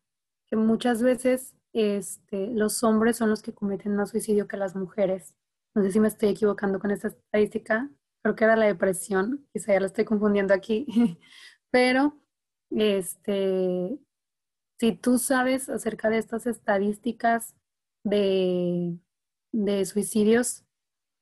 que 0.48 0.56
muchas 0.58 1.04
veces 1.04 1.56
este, 1.74 2.48
los 2.50 2.84
hombres 2.84 3.18
son 3.18 3.30
los 3.30 3.42
que 3.44 3.54
cometen 3.54 3.96
más 3.96 4.12
suicidio 4.12 4.48
que 4.48 4.58
las 4.58 4.76
mujeres. 4.76 5.36
No 5.76 5.84
sé 5.84 5.92
si 5.92 6.00
me 6.00 6.08
estoy 6.10 6.30
equivocando 6.30 6.80
con 6.80 6.92
esta 6.92 7.10
estadística, 7.10 7.90
creo 8.24 8.36
que 8.36 8.46
era 8.46 8.56
la 8.58 8.66
depresión, 8.68 9.48
quizá 9.54 9.74
ya 9.74 9.82
la 9.82 9.88
estoy 9.88 10.06
confundiendo 10.06 10.54
aquí, 10.54 10.86
pero 11.72 12.18
este, 12.70 13.98
si 14.80 14.92
tú 14.94 15.18
sabes 15.18 15.70
acerca 15.70 16.10
de 16.10 16.18
estas 16.18 16.46
estadísticas 16.46 17.56
de 18.04 19.00
de 19.51 19.86
suicidios, 19.86 20.66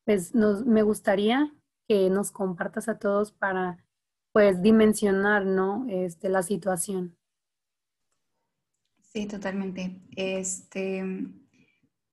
pues 0.06 0.34
nos, 0.36 0.65
me 0.65 0.84
gustaría 0.84 1.53
que 1.88 2.10
nos 2.10 2.32
compartas 2.32 2.88
a 2.88 3.00
todos 3.00 3.32
para 3.32 3.84
pues 4.32 4.62
dimensionar, 4.62 5.46
¿no? 5.46 5.86
Este, 5.89 6.29
la 6.29 6.44
situación. 6.44 7.18
Sí, 9.01 9.25
totalmente. 9.25 10.01
Este, 10.15 11.03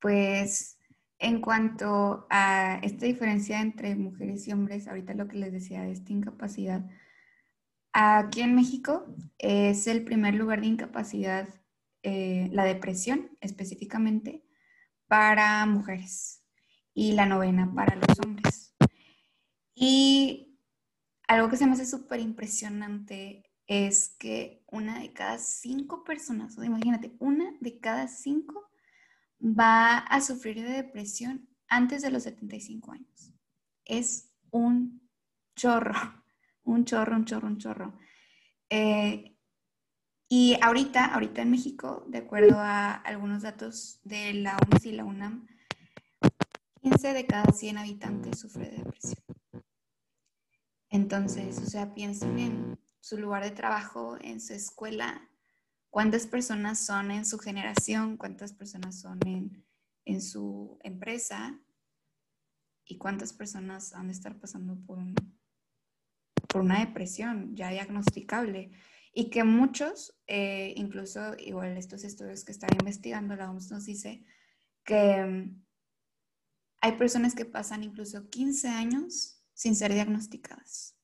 pues 0.01 0.79
en 1.19 1.41
cuanto 1.41 2.25
a 2.29 2.79
esta 2.81 3.05
diferencia 3.05 3.61
entre 3.61 3.95
mujeres 3.95 4.47
y 4.47 4.51
hombres, 4.51 4.87
ahorita 4.87 5.13
lo 5.13 5.27
que 5.27 5.37
les 5.37 5.51
decía 5.51 5.83
de 5.83 5.91
esta 5.91 6.11
incapacidad, 6.11 6.89
aquí 7.99 8.41
en 8.41 8.53
México 8.53 9.07
es 9.39 9.87
el 9.87 10.03
primer 10.03 10.35
lugar 10.35 10.61
de 10.61 10.67
incapacidad, 10.67 11.49
eh, 12.03 12.47
la 12.51 12.63
depresión 12.63 13.35
específicamente, 13.41 14.43
para 15.07 15.65
mujeres 15.65 16.43
y 16.93 17.13
la 17.13 17.25
novena 17.25 17.73
para 17.73 17.95
los 17.95 18.19
hombres. 18.19 18.75
Y 19.73 20.59
algo 21.27 21.49
que 21.49 21.57
se 21.57 21.65
me 21.65 21.73
hace 21.73 21.87
súper 21.87 22.19
impresionante 22.19 23.51
es 23.65 24.15
que 24.19 24.63
una 24.67 24.99
de 24.99 25.11
cada 25.13 25.39
cinco 25.39 26.03
personas, 26.03 26.55
o 26.57 26.63
imagínate, 26.63 27.15
una 27.17 27.51
de 27.61 27.79
cada 27.79 28.07
cinco 28.07 28.69
va 29.41 29.97
a 29.97 30.21
sufrir 30.21 30.61
de 30.61 30.83
depresión 30.83 31.49
antes 31.67 32.03
de 32.03 32.11
los 32.11 32.23
75 32.23 32.91
años. 32.91 33.33
Es 33.85 34.31
un 34.51 35.09
chorro, 35.55 36.23
un 36.67 36.85
chorro, 36.85 37.15
un 37.15 37.25
chorro, 37.25 37.47
un 37.47 37.57
chorro. 37.57 37.97
Eh, 38.69 39.33
Y 40.29 40.57
ahorita, 40.61 41.13
ahorita 41.13 41.41
en 41.41 41.51
México, 41.51 42.03
de 42.09 42.17
acuerdo 42.17 42.59
a 42.59 42.91
algunos 42.91 43.43
datos 43.43 44.01
de 44.03 44.33
la 44.33 44.57
OMS 44.57 44.85
y 44.85 44.91
la 44.91 45.05
UNAM, 45.05 45.47
15 46.81 47.13
de 47.13 47.25
cada 47.25 47.53
100 47.53 47.77
habitantes 47.77 48.39
sufre 48.39 48.69
de 48.69 48.77
depresión. 48.77 49.23
Entonces, 50.89 51.59
o 51.59 51.65
sea, 51.65 51.93
piensen 51.93 52.39
en 52.39 52.79
su 52.99 53.17
lugar 53.17 53.43
de 53.43 53.51
trabajo, 53.51 54.17
en 54.19 54.41
su 54.41 54.53
escuela, 54.53 55.29
cuántas 55.89 56.27
personas 56.27 56.85
son 56.85 57.11
en 57.11 57.25
su 57.25 57.37
generación, 57.39 58.17
cuántas 58.17 58.51
personas 58.51 58.99
son 58.99 59.19
en, 59.25 59.65
en 60.03 60.21
su 60.21 60.77
empresa 60.83 61.57
y 62.83 62.97
cuántas 62.97 63.31
personas 63.31 63.93
han 63.93 64.07
de 64.07 64.13
estar 64.13 64.37
pasando 64.39 64.75
por, 64.85 64.97
un, 64.97 65.15
por 66.47 66.61
una 66.61 66.79
depresión 66.79 67.55
ya 67.55 67.69
diagnosticable. 67.69 68.71
Y 69.13 69.29
que 69.29 69.43
muchos, 69.43 70.15
eh, 70.27 70.73
incluso 70.75 71.35
igual 71.39 71.77
estos 71.77 72.03
estudios 72.03 72.43
que 72.43 72.51
están 72.51 72.69
investigando, 72.79 73.35
la 73.35 73.49
OMS 73.49 73.71
nos 73.71 73.85
dice 73.85 74.23
que 74.83 75.23
mm, 75.23 75.63
hay 76.81 76.91
personas 76.93 77.33
que 77.33 77.45
pasan 77.45 77.83
incluso 77.83 78.29
15 78.29 78.67
años 78.67 79.43
sin 79.53 79.75
ser 79.75 79.93
diagnosticadas. 79.93 80.95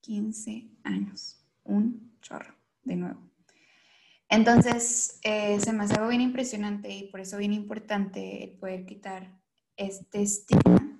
15 0.00 0.68
años, 0.82 1.46
un 1.62 2.18
chorro, 2.20 2.56
de 2.82 2.96
nuevo. 2.96 3.20
Entonces, 4.28 5.20
eh, 5.22 5.60
se 5.60 5.72
me 5.72 5.84
hace 5.84 5.94
algo 5.94 6.08
bien 6.08 6.22
impresionante 6.22 6.90
y 6.90 7.08
por 7.10 7.20
eso 7.20 7.36
bien 7.36 7.52
importante 7.52 8.56
poder 8.58 8.84
quitar 8.84 9.38
este 9.76 10.22
estigma 10.22 10.98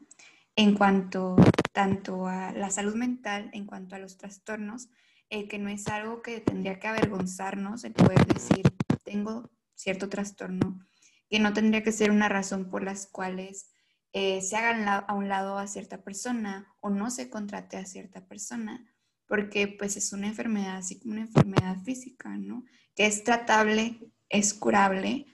en 0.54 0.76
cuanto 0.76 1.36
tanto 1.72 2.26
a 2.26 2.52
la 2.52 2.70
salud 2.70 2.94
mental, 2.94 3.50
en 3.52 3.66
cuanto 3.66 3.96
a 3.96 3.98
los 3.98 4.18
trastornos, 4.18 4.88
el 5.30 5.48
que 5.48 5.58
no 5.58 5.70
es 5.70 5.88
algo 5.88 6.22
que 6.22 6.40
tendría 6.40 6.78
que 6.78 6.88
avergonzarnos, 6.88 7.84
el 7.84 7.94
poder 7.94 8.26
decir, 8.26 8.70
tengo 9.04 9.50
cierto 9.74 10.08
trastorno, 10.08 10.86
que 11.28 11.40
no 11.40 11.52
tendría 11.52 11.82
que 11.82 11.92
ser 11.92 12.10
una 12.10 12.28
razón 12.28 12.68
por 12.70 12.82
las 12.84 13.06
cuales 13.06 13.72
eh, 14.12 14.42
se 14.42 14.56
hagan 14.56 14.86
a 14.86 15.14
un 15.14 15.28
lado 15.28 15.56
a 15.56 15.66
cierta 15.66 16.02
persona 16.02 16.74
o 16.80 16.90
no 16.90 17.10
se 17.10 17.30
contrate 17.30 17.78
a 17.78 17.86
cierta 17.86 18.26
persona, 18.26 18.86
porque 19.26 19.66
pues 19.66 19.96
es 19.96 20.12
una 20.12 20.26
enfermedad, 20.26 20.76
así 20.76 21.00
como 21.00 21.12
una 21.12 21.22
enfermedad 21.22 21.78
física, 21.82 22.36
¿no? 22.36 22.64
Que 22.94 23.06
es 23.06 23.24
tratable, 23.24 23.98
es 24.28 24.52
curable 24.52 25.24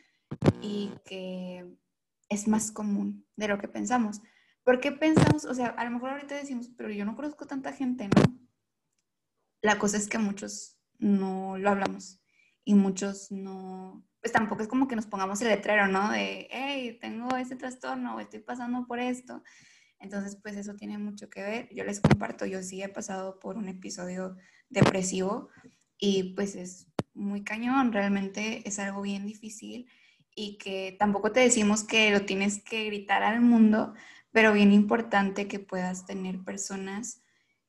y 0.62 0.92
que 1.04 1.66
es 2.28 2.46
más 2.46 2.70
común 2.70 3.26
de 3.34 3.48
lo 3.48 3.58
que 3.58 3.66
pensamos. 3.66 4.20
¿Por 4.68 4.80
qué 4.80 4.92
pensamos? 4.92 5.46
O 5.46 5.54
sea, 5.54 5.68
a 5.68 5.84
lo 5.86 5.90
mejor 5.90 6.10
ahorita 6.10 6.34
decimos, 6.34 6.68
pero 6.76 6.90
yo 6.90 7.06
no 7.06 7.16
conozco 7.16 7.46
tanta 7.46 7.72
gente, 7.72 8.06
¿no? 8.06 8.38
La 9.62 9.78
cosa 9.78 9.96
es 9.96 10.08
que 10.08 10.18
muchos 10.18 10.76
no 10.98 11.56
lo 11.56 11.70
hablamos 11.70 12.20
y 12.64 12.74
muchos 12.74 13.32
no, 13.32 14.06
pues 14.20 14.30
tampoco 14.30 14.60
es 14.60 14.68
como 14.68 14.86
que 14.86 14.94
nos 14.94 15.06
pongamos 15.06 15.40
el 15.40 15.48
letrero, 15.48 15.88
¿no? 15.88 16.10
De, 16.10 16.48
hey, 16.50 16.98
tengo 17.00 17.34
este 17.38 17.56
trastorno, 17.56 18.20
estoy 18.20 18.40
pasando 18.40 18.86
por 18.86 19.00
esto. 19.00 19.42
Entonces, 20.00 20.36
pues 20.36 20.54
eso 20.54 20.76
tiene 20.76 20.98
mucho 20.98 21.30
que 21.30 21.42
ver. 21.42 21.74
Yo 21.74 21.84
les 21.84 22.00
comparto, 22.00 22.44
yo 22.44 22.62
sí 22.62 22.82
he 22.82 22.90
pasado 22.90 23.38
por 23.38 23.56
un 23.56 23.70
episodio 23.70 24.36
depresivo 24.68 25.48
y 25.96 26.34
pues 26.34 26.56
es 26.56 26.88
muy 27.14 27.42
cañón, 27.42 27.90
realmente 27.90 28.68
es 28.68 28.78
algo 28.78 29.00
bien 29.00 29.24
difícil 29.24 29.90
y 30.38 30.56
que 30.56 30.94
tampoco 30.96 31.32
te 31.32 31.40
decimos 31.40 31.82
que 31.82 32.12
lo 32.12 32.24
tienes 32.24 32.62
que 32.62 32.84
gritar 32.84 33.24
al 33.24 33.40
mundo, 33.40 33.92
pero 34.30 34.52
bien 34.52 34.72
importante 34.72 35.48
que 35.48 35.58
puedas 35.58 36.06
tener 36.06 36.44
personas 36.44 37.22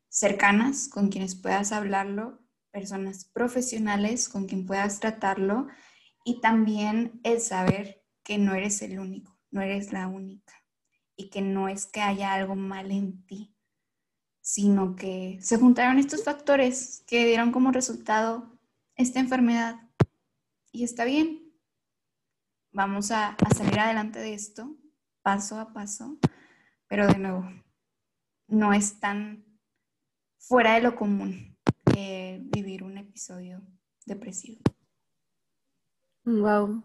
cercanas 0.08 0.88
con 0.88 1.10
quienes 1.10 1.34
puedas 1.34 1.72
hablarlo, 1.72 2.40
personas 2.70 3.26
profesionales 3.26 4.30
con 4.30 4.46
quien 4.46 4.68
puedas 4.68 5.00
tratarlo 5.00 5.68
y 6.24 6.42
también 6.42 7.20
el 7.24 7.42
saber 7.42 8.04
que 8.24 8.38
no 8.38 8.54
eres 8.54 8.84
el 8.84 9.00
único, 9.00 9.36
no 9.50 9.62
eres 9.62 9.92
la 9.92 10.08
única 10.08 10.54
y 11.16 11.32
que 11.32 11.42
no 11.42 11.70
es 11.70 11.88
que 11.88 12.02
haya 12.02 12.34
algo 12.36 12.56
mal 12.56 12.92
en 12.92 13.26
ti, 13.26 13.56
sino 14.42 14.96
que 14.96 15.40
se 15.42 15.58
juntaron 15.58 15.98
estos 15.98 16.24
factores 16.24 17.04
que 17.08 17.26
dieron 17.26 17.52
como 17.52 17.72
resultado 17.72 18.60
esta 18.96 19.20
enfermedad. 19.20 19.90
Y 20.72 20.84
está 20.84 21.04
bien, 21.04 21.49
Vamos 22.72 23.12
a, 23.12 23.36
salir 23.56 23.80
adelante 23.80 24.20
de 24.20 24.34
esto, 24.34 24.78
paso 25.22 25.60
a 25.60 25.74
paso, 25.74 26.18
pero 26.88 27.08
de 27.08 27.18
nuevo, 27.18 27.50
no 28.48 28.74
es 28.74 29.00
tan 29.00 29.46
fuera 30.38 30.76
de 30.76 30.82
lo 30.82 30.96
común 30.96 31.58
vivir 32.52 32.84
un 32.84 32.98
episodio 32.98 33.62
depresivo. 34.06 34.62
Wow. 36.24 36.84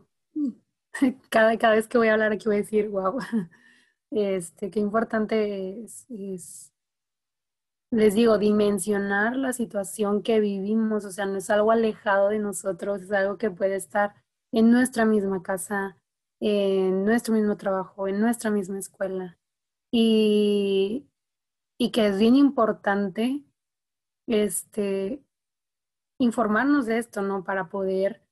Cada, 1.29 1.57
cada 1.59 1.75
vez 1.75 1.89
que 1.89 1.99
voy 1.99 2.09
a 2.09 2.13
hablar 2.13 2.33
aquí 2.33 2.47
voy 2.47 2.57
a 2.57 2.59
decir, 2.59 2.89
wow. 2.89 3.19
Este, 4.11 4.71
qué 4.71 4.79
importante 4.79 5.83
es, 5.83 6.07
les 7.91 8.15
digo, 8.15 8.39
dimensionar 8.39 9.35
la 9.35 9.53
situación 9.53 10.23
que 10.23 10.39
vivimos, 10.39 11.05
o 11.05 11.11
sea, 11.11 11.27
no 11.27 11.39
es 11.39 11.51
algo 11.51 11.73
alejado 11.73 12.29
de 12.29 12.39
nosotros, 12.39 13.03
es 13.03 13.11
algo 13.11 13.39
que 13.39 13.51
puede 13.51 13.75
estar 13.75 14.15
en 14.55 14.71
nuestra 14.71 15.05
misma 15.05 15.43
casa, 15.43 15.99
en 16.41 17.05
nuestro 17.05 17.35
mismo 17.35 17.57
trabajo, 17.57 18.07
en 18.07 18.21
nuestra 18.21 18.51
misma 18.51 18.79
escuela. 18.79 19.37
Y, 19.91 21.09
y 21.77 21.91
que 21.91 22.07
es 22.07 22.19
bien 22.19 22.37
importante 22.37 23.43
este, 24.29 25.25
informarnos 26.21 26.87
de 26.87 26.99
esto, 26.99 27.21
¿no? 27.21 27.43
Para 27.43 27.69
poder, 27.69 28.23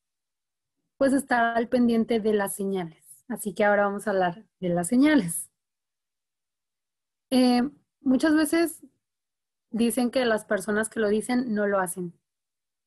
pues, 0.97 1.13
estar 1.13 1.57
al 1.57 1.69
pendiente 1.69 2.21
de 2.21 2.35
las 2.35 2.55
señales. 2.55 3.05
Así 3.29 3.53
que 3.53 3.65
ahora 3.65 3.87
vamos 3.87 4.07
a 4.07 4.11
hablar 4.11 4.45
de 4.61 4.69
las 4.69 4.87
señales. 4.87 5.51
Eh, 7.31 7.69
muchas 8.01 8.37
veces 8.37 8.81
dicen 9.73 10.13
que 10.13 10.25
las 10.25 10.45
personas 10.45 10.89
que 10.89 11.01
lo 11.01 11.09
dicen 11.09 11.53
no 11.53 11.67
lo 11.67 11.81
hacen, 11.81 12.13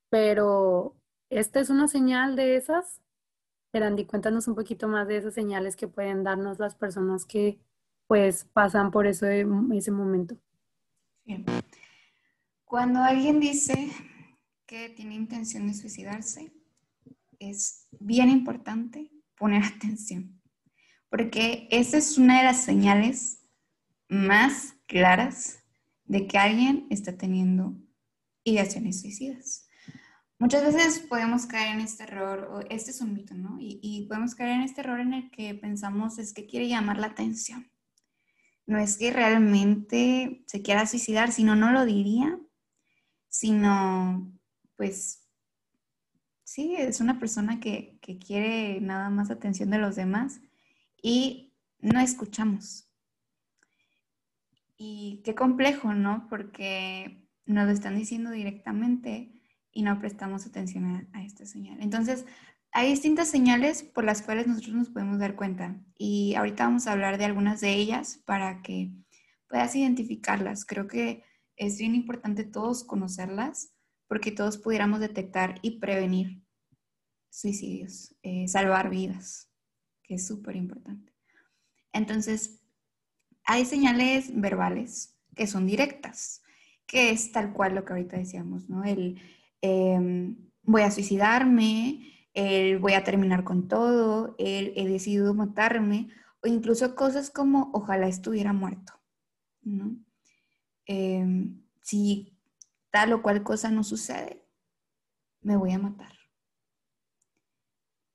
pero 0.09 0.95
esta 1.29 1.59
es 1.59 1.69
una 1.69 1.87
señal 1.87 2.35
de 2.35 2.55
esas 2.55 3.01
Erandi, 3.75 4.05
cuéntanos 4.05 4.47
un 4.47 4.55
poquito 4.55 4.87
más 4.87 5.07
de 5.07 5.17
esas 5.17 5.33
señales 5.33 5.75
que 5.75 5.87
pueden 5.87 6.23
darnos 6.23 6.59
las 6.59 6.75
personas 6.75 7.25
que 7.25 7.59
pues 8.07 8.45
pasan 8.53 8.91
por 8.91 9.07
eso 9.07 9.25
ese 9.27 9.91
momento. 9.91 10.37
Cuando 12.63 13.01
alguien 13.01 13.39
dice 13.39 13.91
que 14.65 14.89
tiene 14.89 15.15
intención 15.15 15.67
de 15.67 15.73
suicidarse, 15.73 16.53
es 17.39 17.87
bien 17.99 18.29
importante 18.29 19.11
poner 19.37 19.63
atención, 19.75 20.39
porque 21.09 21.67
esa 21.71 21.97
es 21.97 22.17
una 22.17 22.37
de 22.39 22.45
las 22.45 22.63
señales 22.63 23.41
más 24.07 24.75
claras 24.87 25.59
de 26.05 26.27
que 26.27 26.37
alguien 26.37 26.87
está 26.89 27.17
teniendo 27.17 27.75
ideaciones 28.43 29.01
suicidas. 29.01 29.64
Muchas 30.37 30.65
veces 30.65 30.99
podemos 30.99 31.45
caer 31.45 31.75
en 31.75 31.81
este 31.81 32.03
error, 32.03 32.49
o 32.51 32.59
este 32.69 32.91
es 32.91 32.99
un 32.99 33.13
mito, 33.13 33.33
¿no? 33.33 33.55
Y, 33.59 34.05
podemos 34.09 34.35
caer 34.35 34.51
en 34.51 34.61
este 34.63 34.81
error 34.81 34.99
en 34.99 35.13
el 35.13 35.31
que 35.31 35.55
pensamos 35.55 36.19
es 36.19 36.33
que 36.33 36.45
quiere 36.45 36.67
llamar 36.67 36.97
la 36.97 37.07
atención. 37.07 37.71
No 38.67 38.77
es 38.77 38.97
que 38.97 39.11
realmente 39.11 40.43
se 40.47 40.61
quiera 40.61 40.87
suicidar, 40.87 41.31
sino 41.31 41.55
no 41.55 41.71
lo 41.71 41.85
diría, 41.85 42.37
sino 43.29 44.33
pues 44.75 45.25
sí, 46.43 46.75
es 46.75 46.99
una 46.99 47.17
persona 47.17 47.61
que, 47.61 47.97
que 48.01 48.17
quiere 48.17 48.81
nada 48.81 49.09
más 49.09 49.31
atención 49.31 49.69
de 49.69 49.77
los 49.77 49.95
demás 49.95 50.41
y 51.01 51.53
no 51.79 51.99
escuchamos. 52.01 52.91
Y 54.75 55.21
qué 55.23 55.33
complejo, 55.33 55.93
¿no? 55.93 56.27
Porque 56.29 57.25
nos 57.45 57.67
lo 57.67 57.71
están 57.71 57.95
diciendo 57.95 58.31
directamente 58.31 59.34
y 59.75 59.83
no 59.83 59.99
prestamos 59.99 60.47
atención 60.47 61.07
a, 61.13 61.23
esta 61.23 61.45
señal. 61.45 61.77
Entonces, 61.81 62.25
hay 62.71 62.89
distintas 62.89 63.27
señales 63.27 63.83
por 63.83 64.05
las 64.05 64.21
cuales 64.21 64.47
nosotros 64.47 64.73
nos 64.73 64.89
podemos 64.89 65.19
dar 65.19 65.35
cuenta 65.35 65.77
y 65.97 66.33
ahorita 66.35 66.63
vamos 66.63 66.87
a 66.87 66.93
hablar 66.93 67.17
de 67.17 67.25
algunas 67.25 67.59
de 67.59 67.73
ellas 67.73 68.21
para 68.25 68.61
que 68.61 68.91
puedas 69.49 69.75
identificarlas. 69.75 70.65
Creo 70.65 70.87
que 70.87 71.23
es 71.57 71.77
bien 71.77 71.93
importante 71.93 72.45
todos 72.45 72.85
conocerlas 72.85 73.73
porque 74.07 74.31
todos 74.31 74.57
pudiéramos 74.57 75.01
detectar 75.01 75.59
y 75.61 75.79
prevenir 75.79 76.41
suicidios, 77.29 78.15
eh, 78.23 78.47
salvar 78.47 78.89
vidas, 78.89 79.51
que 80.03 80.15
es 80.15 80.25
súper 80.25 80.55
importante. 80.55 81.13
Entonces, 81.91 82.61
hay 83.43 83.65
señales 83.65 84.31
verbales 84.33 85.17
que 85.35 85.47
son 85.47 85.67
directas, 85.67 86.41
que 86.87 87.09
es 87.09 87.33
tal 87.33 87.51
cual 87.51 87.75
lo 87.75 87.83
que 87.83 87.91
ahorita 87.91 88.17
decíamos, 88.17 88.69
¿no? 88.69 88.85
El, 88.85 89.19
Em, 89.67 90.37
voy 90.61 90.83
a 90.83 90.91
suicidarme, 90.91 92.29
voy 92.79 92.93
a 92.93 93.03
terminar 93.03 93.43
con 93.43 93.67
todo, 93.67 94.35
he 94.37 94.87
decidido 94.87 95.33
matarme, 95.33 96.09
o 96.43 96.47
incluso 96.47 96.93
cosas 96.95 97.31
como 97.31 97.71
ojalá 97.73 98.07
estuviera 98.07 98.53
muerto, 98.53 98.93
em, 100.85 101.63
si 101.81 102.37
tal 102.91 103.13
o 103.13 103.21
cual 103.23 103.41
cosa 103.41 103.71
no 103.71 103.83
sucede, 103.83 104.43
me 105.41 105.57
voy 105.57 105.71
a 105.71 105.79
matar. 105.79 106.13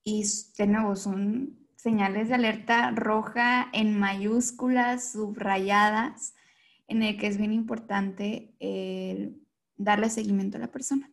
y 0.05 0.25
de 0.57 0.67
nuevo 0.67 0.97
son 0.97 1.59
señales 1.77 2.29
de 2.29 2.35
alerta 2.35 2.91
roja 2.93 3.69
en 3.73 3.99
mayúsculas, 3.99 5.13
subrayadas, 5.13 6.35
en 6.89 7.03
el 7.03 7.17
que 7.19 7.27
es 7.27 7.39
bien 7.39 7.53
importante 7.53 8.55
darle 9.77 10.11
seguimiento 10.11 10.57
a 10.57 10.61
la 10.61 10.73
persona. 10.73 11.11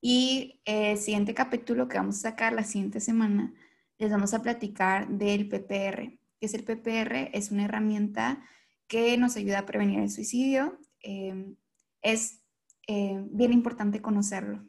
Y 0.00 0.60
el 0.64 0.96
siguiente 0.96 1.34
capítulo 1.34 1.88
que 1.88 1.98
vamos 1.98 2.18
a 2.18 2.30
sacar 2.30 2.52
la 2.52 2.62
siguiente 2.62 3.00
semana, 3.00 3.52
les 3.98 4.10
vamos 4.10 4.32
a 4.32 4.42
platicar 4.42 5.08
del 5.08 5.48
PPR. 5.48 6.18
que 6.40 6.46
es 6.46 6.54
el 6.54 6.62
PPR? 6.62 7.30
Es 7.32 7.50
una 7.50 7.64
herramienta 7.64 8.44
que 8.86 9.16
nos 9.18 9.36
ayuda 9.36 9.60
a 9.60 9.66
prevenir 9.66 9.98
el 10.00 10.10
suicidio. 10.10 10.78
Eh, 11.02 11.54
es 12.00 12.40
eh, 12.86 13.20
bien 13.30 13.52
importante 13.52 14.00
conocerlo. 14.00 14.64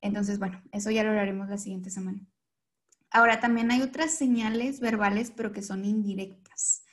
Entonces, 0.00 0.38
bueno, 0.38 0.62
eso 0.72 0.90
ya 0.90 1.04
lo 1.04 1.10
hablaremos 1.10 1.48
la 1.50 1.58
siguiente 1.58 1.90
semana. 1.90 2.26
Ahora, 3.10 3.38
también 3.38 3.70
hay 3.70 3.82
otras 3.82 4.14
señales 4.14 4.80
verbales, 4.80 5.30
pero 5.30 5.52
que 5.52 5.62
son 5.62 5.84
indirectas. 5.84 6.84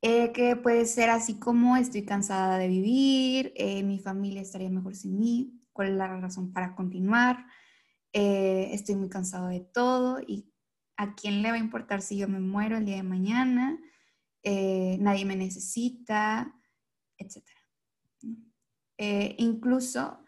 Eh, 0.00 0.30
que 0.30 0.54
puede 0.54 0.86
ser 0.86 1.10
así 1.10 1.40
como 1.40 1.76
estoy 1.76 2.04
cansada 2.04 2.56
de 2.56 2.68
vivir, 2.68 3.52
mi 3.84 3.98
familia 3.98 4.40
estaría 4.40 4.70
mejor 4.70 4.94
sin 4.94 5.18
mí, 5.18 5.57
cuál 5.78 5.90
es 5.90 5.94
la 5.94 6.08
razón 6.08 6.52
para 6.52 6.74
continuar, 6.74 7.46
eh, 8.12 8.70
estoy 8.72 8.96
muy 8.96 9.08
cansado 9.08 9.46
de 9.46 9.60
todo 9.60 10.20
y 10.26 10.52
a 10.96 11.14
quién 11.14 11.40
le 11.40 11.50
va 11.50 11.54
a 11.54 11.60
importar 11.60 12.02
si 12.02 12.18
yo 12.18 12.26
me 12.26 12.40
muero 12.40 12.76
el 12.76 12.84
día 12.84 12.96
de 12.96 13.04
mañana, 13.04 13.78
eh, 14.42 14.96
nadie 14.98 15.24
me 15.24 15.36
necesita, 15.36 16.52
etc. 17.16 17.44
Eh, 18.96 19.36
incluso 19.38 20.24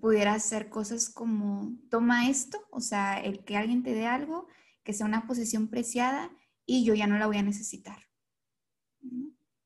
pudiera 0.00 0.34
hacer 0.34 0.68
cosas 0.68 1.10
como, 1.10 1.76
toma 1.90 2.28
esto, 2.28 2.60
o 2.70 2.80
sea, 2.80 3.18
el 3.18 3.44
que 3.44 3.56
alguien 3.56 3.82
te 3.82 3.92
dé 3.92 4.06
algo, 4.06 4.46
que 4.84 4.92
sea 4.92 5.06
una 5.06 5.26
posición 5.26 5.66
preciada 5.66 6.30
y 6.64 6.84
yo 6.84 6.94
ya 6.94 7.08
no 7.08 7.18
la 7.18 7.26
voy 7.26 7.38
a 7.38 7.42
necesitar. 7.42 8.06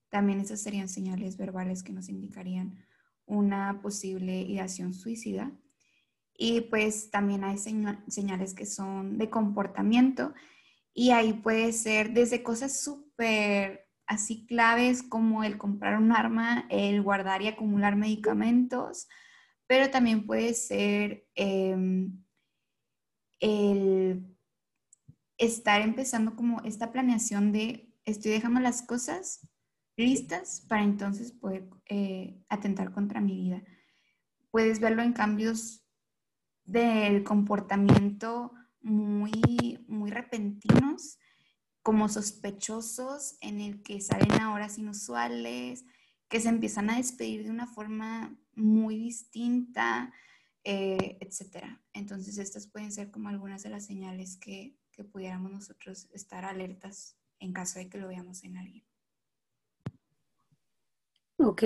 También 0.09 0.40
esas 0.40 0.62
serían 0.62 0.88
señales 0.88 1.37
verbales 1.37 1.83
que 1.83 1.92
nos 1.92 2.09
indicarían 2.09 2.87
una 3.31 3.81
posible 3.81 4.43
ideación 4.43 4.93
suicida. 4.93 5.53
Y 6.37 6.62
pues 6.62 7.11
también 7.11 7.45
hay 7.45 7.59
señales 7.59 8.55
que 8.55 8.66
son 8.66 9.19
de 9.19 9.31
comportamiento 9.31 10.35
y 10.95 11.11
ahí 11.11 11.35
puede 11.35 11.73
ser 11.73 12.12
desde 12.12 12.43
cosas 12.43 12.83
súper 12.83 13.88
así 14.07 14.47
claves 14.47 15.03
como 15.03 15.45
el 15.45 15.57
comprar 15.57 15.99
un 15.99 16.12
arma, 16.12 16.66
el 16.69 17.03
guardar 17.03 17.43
y 17.43 17.49
acumular 17.49 17.95
medicamentos, 17.95 19.09
pero 19.66 19.90
también 19.90 20.27
puede 20.27 20.55
ser 20.55 21.27
em, 21.37 22.25
el 23.38 24.37
estar 25.38 25.81
empezando 25.83 26.35
como 26.35 26.61
esta 26.62 26.90
planeación 26.90 27.53
de 27.53 27.95
estoy 28.05 28.33
dejando 28.33 28.61
las 28.61 28.83
cosas 28.83 29.49
listas 30.01 30.65
para 30.69 30.83
entonces 30.83 31.33
poder 31.33 31.69
eh, 31.87 32.43
atentar 32.49 32.93
contra 32.93 33.21
mi 33.21 33.37
vida. 33.37 33.63
Puedes 34.51 34.81
verlo 34.81 35.03
en 35.03 35.13
cambios 35.13 35.85
del 36.65 37.25
comportamiento 37.25 38.53
muy, 38.81 39.85
muy 39.89 40.11
repentinos, 40.11 41.19
como 41.83 42.09
sospechosos, 42.09 43.37
en 43.41 43.61
el 43.61 43.83
que 43.83 44.01
salen 44.01 44.33
a 44.33 44.53
horas 44.53 44.79
inusuales, 44.79 45.85
que 46.29 46.41
se 46.41 46.49
empiezan 46.49 46.91
a 46.91 46.97
despedir 46.97 47.45
de 47.45 47.51
una 47.51 47.67
forma 47.67 48.37
muy 48.55 48.99
distinta, 48.99 50.13
eh, 50.65 51.19
etc. 51.21 51.65
Entonces, 51.93 52.39
estas 52.39 52.67
pueden 52.67 52.93
ser 52.93 53.11
como 53.11 53.29
algunas 53.29 53.63
de 53.63 53.71
las 53.71 53.87
señales 53.87 54.37
que, 54.37 54.77
que 54.93 55.05
pudiéramos 55.05 55.51
nosotros 55.51 56.09
estar 56.13 56.45
alertas 56.45 57.17
en 57.39 57.53
caso 57.53 57.79
de 57.79 57.89
que 57.89 57.99
lo 57.99 58.09
veamos 58.09 58.45
en 58.45 58.59
alguien. 58.59 58.89
Ok. 61.42 61.62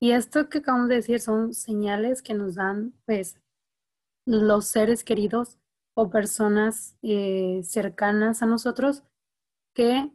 Y 0.00 0.12
esto 0.12 0.48
que 0.48 0.58
acabamos 0.58 0.88
de 0.88 0.96
decir 0.96 1.20
son 1.20 1.52
señales 1.52 2.22
que 2.22 2.32
nos 2.32 2.54
dan, 2.54 2.94
pues, 3.04 3.38
los 4.26 4.66
seres 4.66 5.04
queridos 5.04 5.58
o 5.94 6.08
personas 6.08 6.96
eh, 7.02 7.60
cercanas 7.64 8.42
a 8.42 8.46
nosotros 8.46 9.04
que 9.74 10.10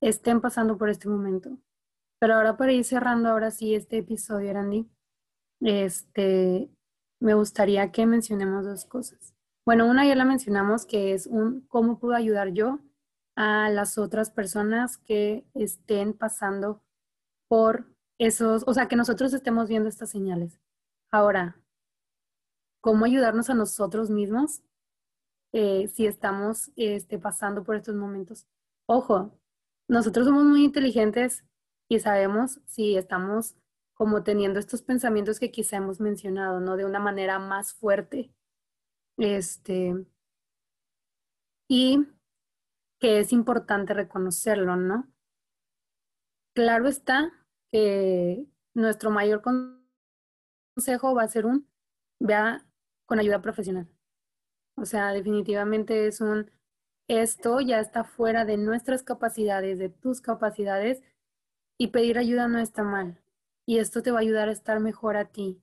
estén 0.00 0.40
pasando 0.40 0.78
por 0.78 0.88
este 0.88 1.08
momento. 1.08 1.58
Pero 2.18 2.34
ahora 2.34 2.56
para 2.56 2.72
ir 2.72 2.84
cerrando 2.84 3.28
ahora 3.28 3.50
sí 3.50 3.74
este 3.74 3.98
episodio, 3.98 4.54
Randy, 4.54 4.88
este, 5.60 6.70
me 7.20 7.34
gustaría 7.34 7.92
que 7.92 8.06
mencionemos 8.06 8.64
dos 8.64 8.86
cosas. 8.86 9.34
Bueno, 9.66 9.86
una 9.86 10.06
ya 10.06 10.14
la 10.14 10.24
mencionamos, 10.24 10.86
que 10.86 11.12
es 11.12 11.26
un 11.26 11.66
cómo 11.68 11.98
puedo 11.98 12.14
ayudar 12.14 12.52
yo 12.52 12.78
a 13.36 13.68
las 13.68 13.98
otras 13.98 14.30
personas 14.30 14.96
que 14.96 15.44
estén 15.54 16.14
pasando 16.14 16.82
por 17.48 17.95
esos, 18.18 18.64
o 18.66 18.74
sea, 18.74 18.88
que 18.88 18.96
nosotros 18.96 19.32
estemos 19.34 19.68
viendo 19.68 19.88
estas 19.88 20.10
señales. 20.10 20.58
Ahora, 21.10 21.60
¿cómo 22.80 23.04
ayudarnos 23.04 23.50
a 23.50 23.54
nosotros 23.54 24.10
mismos 24.10 24.62
eh, 25.52 25.88
si 25.88 26.06
estamos 26.06 26.70
este, 26.76 27.18
pasando 27.18 27.64
por 27.64 27.76
estos 27.76 27.94
momentos? 27.94 28.46
Ojo, 28.86 29.38
nosotros 29.88 30.26
somos 30.26 30.44
muy 30.44 30.64
inteligentes 30.64 31.44
y 31.88 32.00
sabemos 32.00 32.60
si 32.66 32.96
estamos 32.96 33.56
como 33.94 34.22
teniendo 34.22 34.58
estos 34.58 34.82
pensamientos 34.82 35.40
que 35.40 35.50
quizá 35.50 35.76
hemos 35.76 36.00
mencionado, 36.00 36.60
¿no? 36.60 36.76
De 36.76 36.84
una 36.84 37.00
manera 37.00 37.38
más 37.38 37.72
fuerte. 37.72 38.30
Este, 39.16 40.06
y 41.68 42.06
que 42.98 43.20
es 43.20 43.32
importante 43.32 43.94
reconocerlo, 43.94 44.76
¿no? 44.76 45.10
Claro 46.54 46.88
está 46.88 47.32
que 47.70 48.46
nuestro 48.74 49.10
mayor 49.10 49.42
consejo 49.42 51.14
va 51.14 51.22
a 51.22 51.28
ser 51.28 51.46
un, 51.46 51.68
vea 52.20 52.66
con 53.06 53.18
ayuda 53.18 53.40
profesional. 53.42 53.88
O 54.76 54.84
sea, 54.84 55.12
definitivamente 55.12 56.06
es 56.06 56.20
un, 56.20 56.50
esto 57.08 57.60
ya 57.60 57.80
está 57.80 58.04
fuera 58.04 58.44
de 58.44 58.56
nuestras 58.56 59.02
capacidades, 59.02 59.78
de 59.78 59.88
tus 59.88 60.20
capacidades, 60.20 61.02
y 61.78 61.88
pedir 61.88 62.18
ayuda 62.18 62.48
no 62.48 62.58
está 62.58 62.82
mal. 62.82 63.20
Y 63.66 63.78
esto 63.78 64.02
te 64.02 64.10
va 64.10 64.18
a 64.18 64.22
ayudar 64.22 64.48
a 64.48 64.52
estar 64.52 64.80
mejor 64.80 65.16
a 65.16 65.26
ti. 65.26 65.60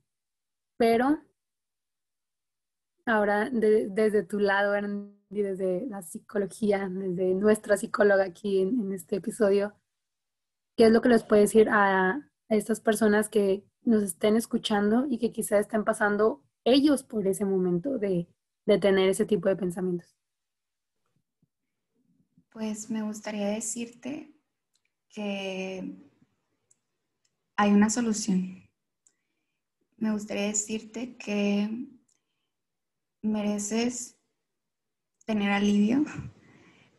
Pero 0.77 1.21
ahora 3.05 3.49
desde 3.51 4.23
tu 4.23 4.39
lado, 4.39 4.75
y 5.29 5.41
desde 5.41 5.85
la 5.87 6.01
psicología, 6.01 6.89
desde 6.89 7.35
nuestra 7.35 7.77
psicóloga 7.77 8.23
aquí 8.23 8.61
en 8.61 8.91
este 8.93 9.17
episodio, 9.17 9.73
¿Qué 10.75 10.85
es 10.85 10.91
lo 10.91 11.01
que 11.01 11.09
les 11.09 11.23
puede 11.23 11.43
decir 11.43 11.69
a, 11.69 12.29
estas 12.49 12.79
personas 12.79 13.29
que 13.29 13.63
nos 13.83 14.03
estén 14.03 14.35
escuchando 14.35 15.07
y 15.09 15.17
que 15.17 15.31
quizá 15.31 15.59
estén 15.59 15.83
pasando 15.83 16.43
ellos 16.63 17.03
por 17.03 17.25
ese 17.27 17.45
momento 17.45 17.97
de, 17.97 18.27
de 18.65 18.79
tener 18.79 19.09
ese 19.09 19.25
tipo 19.25 19.49
de 19.49 19.55
pensamientos? 19.55 20.15
Pues 22.49 22.89
me 22.89 23.01
gustaría 23.01 23.47
decirte 23.47 24.31
que 25.09 25.95
hay 27.55 27.71
una 27.71 27.89
solución. 27.89 28.69
Me 29.97 30.11
gustaría 30.11 30.47
decirte 30.47 31.15
que 31.17 31.87
mereces 33.21 34.17
tener 35.25 35.51
alivio 35.51 36.03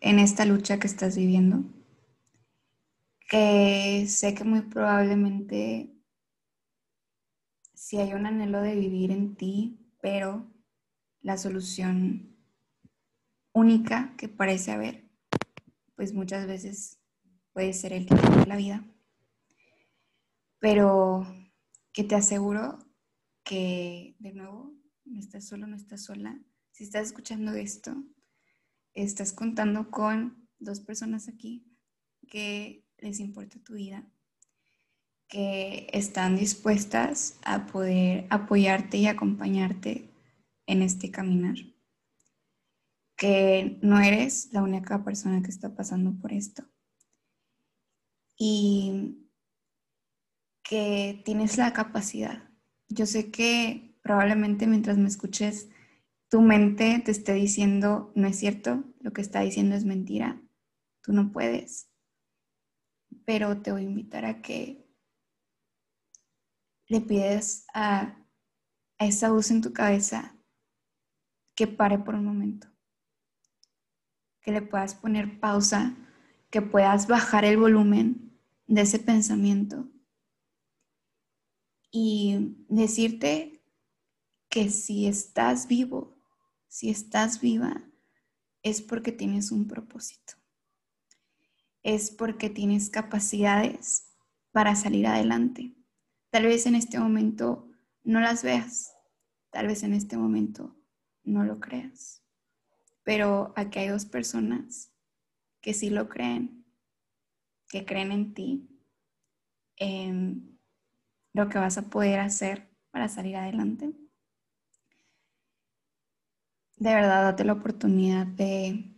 en 0.00 0.18
esta 0.18 0.44
lucha 0.44 0.78
que 0.78 0.86
estás 0.86 1.16
viviendo 1.16 1.64
sé 4.08 4.34
que 4.36 4.44
muy 4.44 4.62
probablemente 4.62 5.94
si 7.74 7.98
hay 7.98 8.12
un 8.14 8.26
anhelo 8.26 8.62
de 8.62 8.76
vivir 8.76 9.10
en 9.10 9.36
ti, 9.36 9.78
pero 10.00 10.50
la 11.20 11.36
solución 11.36 12.36
única 13.52 14.14
que 14.16 14.28
parece 14.28 14.72
haber, 14.72 15.10
pues 15.94 16.12
muchas 16.12 16.46
veces 16.46 17.00
puede 17.52 17.72
ser 17.72 17.92
el 17.92 18.06
tiempo 18.06 18.30
de 18.36 18.46
la 18.46 18.56
vida. 18.56 18.84
Pero 20.58 21.26
que 21.92 22.04
te 22.04 22.14
aseguro 22.14 22.78
que, 23.44 24.16
de 24.18 24.32
nuevo, 24.32 24.74
no 25.04 25.20
estás 25.20 25.46
solo, 25.46 25.66
no 25.66 25.76
estás 25.76 26.04
sola. 26.04 26.40
Si 26.72 26.84
estás 26.84 27.08
escuchando 27.08 27.52
esto, 27.52 27.94
estás 28.94 29.32
contando 29.32 29.90
con 29.90 30.48
dos 30.58 30.80
personas 30.80 31.28
aquí 31.28 31.66
que 32.28 32.83
les 33.04 33.20
importa 33.20 33.58
tu 33.62 33.74
vida, 33.74 34.04
que 35.28 35.88
están 35.92 36.36
dispuestas 36.36 37.38
a 37.44 37.66
poder 37.66 38.26
apoyarte 38.30 38.96
y 38.96 39.06
acompañarte 39.06 40.10
en 40.66 40.82
este 40.82 41.10
caminar, 41.10 41.56
que 43.16 43.78
no 43.82 44.00
eres 44.00 44.52
la 44.52 44.62
única 44.62 45.04
persona 45.04 45.42
que 45.42 45.50
está 45.50 45.74
pasando 45.74 46.18
por 46.18 46.32
esto 46.32 46.64
y 48.36 49.28
que 50.62 51.22
tienes 51.24 51.58
la 51.58 51.72
capacidad. 51.72 52.48
Yo 52.88 53.06
sé 53.06 53.30
que 53.30 53.98
probablemente 54.02 54.66
mientras 54.66 54.96
me 54.96 55.08
escuches 55.08 55.68
tu 56.30 56.40
mente 56.40 57.00
te 57.04 57.10
esté 57.10 57.34
diciendo, 57.34 58.10
no 58.14 58.26
es 58.26 58.36
cierto, 58.38 58.82
lo 59.00 59.12
que 59.12 59.20
está 59.20 59.40
diciendo 59.40 59.76
es 59.76 59.84
mentira, 59.84 60.42
tú 61.02 61.12
no 61.12 61.30
puedes. 61.30 61.93
Pero 63.24 63.60
te 63.62 63.72
voy 63.72 63.82
a 63.82 63.84
invitar 63.84 64.24
a 64.24 64.42
que 64.42 64.86
le 66.86 67.00
pides 67.00 67.66
a, 67.74 68.16
a 68.98 69.06
esa 69.06 69.30
voz 69.30 69.50
en 69.50 69.62
tu 69.62 69.72
cabeza 69.72 70.36
que 71.54 71.66
pare 71.66 71.98
por 71.98 72.14
un 72.14 72.24
momento, 72.24 72.68
que 74.40 74.52
le 74.52 74.62
puedas 74.62 74.94
poner 74.94 75.40
pausa, 75.40 75.96
que 76.50 76.62
puedas 76.62 77.06
bajar 77.06 77.44
el 77.44 77.56
volumen 77.56 78.38
de 78.66 78.82
ese 78.82 78.98
pensamiento 78.98 79.88
y 81.90 82.56
decirte 82.68 83.62
que 84.48 84.70
si 84.70 85.06
estás 85.06 85.68
vivo, 85.68 86.16
si 86.66 86.90
estás 86.90 87.40
viva, 87.40 87.84
es 88.62 88.82
porque 88.82 89.12
tienes 89.12 89.52
un 89.52 89.68
propósito. 89.68 90.34
Es 91.84 92.10
porque 92.10 92.50
tienes 92.50 92.90
capacidades 92.90 94.12
para 94.50 94.74
salir 94.74 95.06
adelante. 95.06 95.76
Tal 96.30 96.46
vez 96.46 96.66
en 96.66 96.74
este 96.74 96.98
momento 96.98 97.70
no 98.02 98.20
las 98.20 98.42
veas, 98.42 98.92
tal 99.50 99.68
vez 99.68 99.84
en 99.84 99.92
este 99.92 100.16
momento 100.16 100.74
no 101.22 101.44
lo 101.44 101.60
creas, 101.60 102.24
pero 103.04 103.52
aquí 103.54 103.78
hay 103.78 103.88
dos 103.88 104.06
personas 104.06 104.92
que 105.60 105.74
sí 105.74 105.90
lo 105.90 106.08
creen, 106.08 106.64
que 107.68 107.84
creen 107.84 108.12
en 108.12 108.34
ti, 108.34 108.68
en 109.76 110.58
lo 111.32 111.48
que 111.48 111.58
vas 111.58 111.78
a 111.78 111.90
poder 111.90 112.20
hacer 112.20 112.68
para 112.90 113.08
salir 113.08 113.36
adelante. 113.36 113.92
De 116.76 116.94
verdad, 116.94 117.24
date 117.24 117.44
la 117.44 117.52
oportunidad 117.52 118.26
de 118.26 118.90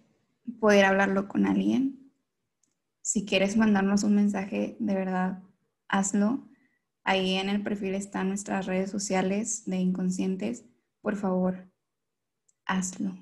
poder 0.61 0.85
hablarlo 0.85 1.29
con 1.29 1.47
alguien. 1.47 2.06
Si 3.07 3.25
quieres 3.25 3.57
mandarnos 3.57 4.03
un 4.03 4.17
mensaje, 4.17 4.77
de 4.81 4.95
verdad, 4.97 5.41
hazlo. 5.87 6.49
Ahí 7.05 7.35
en 7.35 7.49
el 7.49 7.63
perfil 7.63 7.95
están 7.95 8.27
nuestras 8.27 8.67
redes 8.67 8.91
sociales 8.91 9.63
de 9.65 9.77
inconscientes. 9.77 10.65
Por 11.03 11.15
favor, 11.15 11.71
hazlo. 12.65 13.17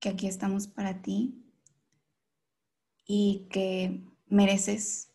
Que 0.00 0.10
aquí 0.10 0.26
estamos 0.26 0.66
para 0.66 1.00
ti 1.00 1.42
y 3.06 3.46
que 3.48 4.04
mereces 4.26 5.10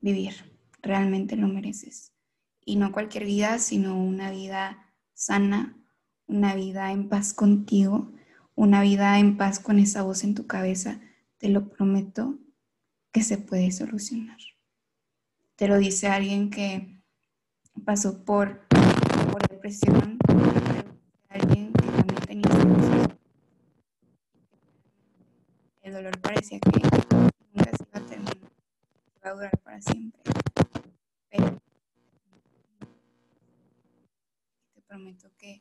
vivir, 0.00 0.34
realmente 0.82 1.36
lo 1.36 1.46
mereces. 1.46 2.14
Y 2.64 2.74
no 2.74 2.90
cualquier 2.90 3.26
vida, 3.26 3.60
sino 3.60 3.96
una 3.96 4.32
vida 4.32 4.92
sana, 5.14 5.80
una 6.26 6.56
vida 6.56 6.90
en 6.90 7.08
paz 7.08 7.32
contigo, 7.32 8.10
una 8.56 8.82
vida 8.82 9.20
en 9.20 9.36
paz 9.36 9.60
con 9.60 9.78
esa 9.78 10.02
voz 10.02 10.24
en 10.24 10.34
tu 10.34 10.48
cabeza. 10.48 11.00
Te 11.38 11.48
lo 11.48 11.68
prometo 11.68 12.38
que 13.12 13.22
se 13.22 13.38
puede 13.38 13.72
solucionar 13.72 14.38
te 15.58 15.66
lo 15.66 15.76
dice 15.76 16.06
alguien 16.06 16.50
que 16.50 17.02
pasó 17.84 18.24
por, 18.24 18.60
por 19.32 19.48
depresión, 19.48 20.16
alguien 21.28 21.72
que 21.72 21.86
también 21.88 22.20
tenía 22.26 22.48
depresión. 22.48 23.18
El 25.82 25.92
dolor 25.94 26.20
parecía 26.20 26.60
que 26.60 26.70
nunca 26.70 27.70
se 27.76 27.82
iba 27.82 27.98
a 27.98 28.06
terminar, 28.06 28.36
iba 29.16 29.30
a 29.30 29.34
durar 29.34 29.58
para 29.58 29.82
siempre. 29.82 30.22
Pero 31.28 31.60
te 34.74 34.80
prometo 34.82 35.28
que 35.36 35.60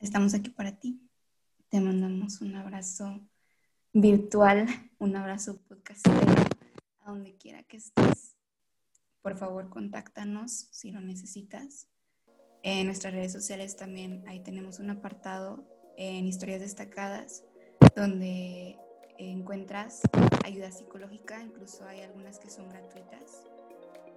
estamos 0.00 0.34
aquí 0.34 0.50
para 0.50 0.72
ti. 0.78 1.00
Te 1.68 1.80
mandamos 1.80 2.40
un 2.40 2.54
abrazo 2.54 3.20
virtual, 3.92 4.66
un 4.98 5.16
abrazo 5.16 5.60
podcastero, 5.62 6.16
a 7.00 7.10
donde 7.10 7.36
quiera 7.36 7.62
que 7.64 7.78
estés. 7.78 8.36
Por 9.22 9.36
favor, 9.36 9.68
contáctanos 9.68 10.68
si 10.70 10.90
lo 10.90 11.00
necesitas. 11.00 11.88
En 12.62 12.86
nuestras 12.86 13.12
redes 13.12 13.32
sociales 13.32 13.76
también 13.76 14.24
ahí 14.26 14.40
tenemos 14.40 14.78
un 14.78 14.90
apartado 14.90 15.66
en 15.96 16.26
historias 16.26 16.60
destacadas 16.60 17.44
donde 17.94 18.78
encuentras 19.18 20.00
ayuda 20.44 20.70
psicológica, 20.70 21.42
incluso 21.42 21.84
hay 21.86 22.00
algunas 22.00 22.38
que 22.38 22.50
son 22.50 22.68
gratuitas. 22.68 23.42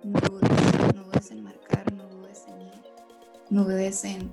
No 0.04 0.20
dudes, 0.20 0.96
no 0.96 1.04
dudes 1.04 1.32
en 1.32 1.44
marcar, 1.44 1.92
no 1.94 2.08
dudes 2.08 2.46
en 2.48 2.62
ir, 2.62 2.84
no 3.50 3.64
dudes 3.64 4.04
en 4.04 4.32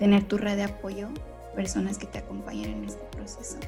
tener 0.00 0.24
tu 0.24 0.38
red 0.38 0.56
de 0.56 0.64
apoyo 0.64 1.08
personas 1.54 1.98
que 1.98 2.06
te 2.06 2.18
acompañen 2.18 2.70
en 2.72 2.84
este 2.86 3.04
proceso. 3.14 3.58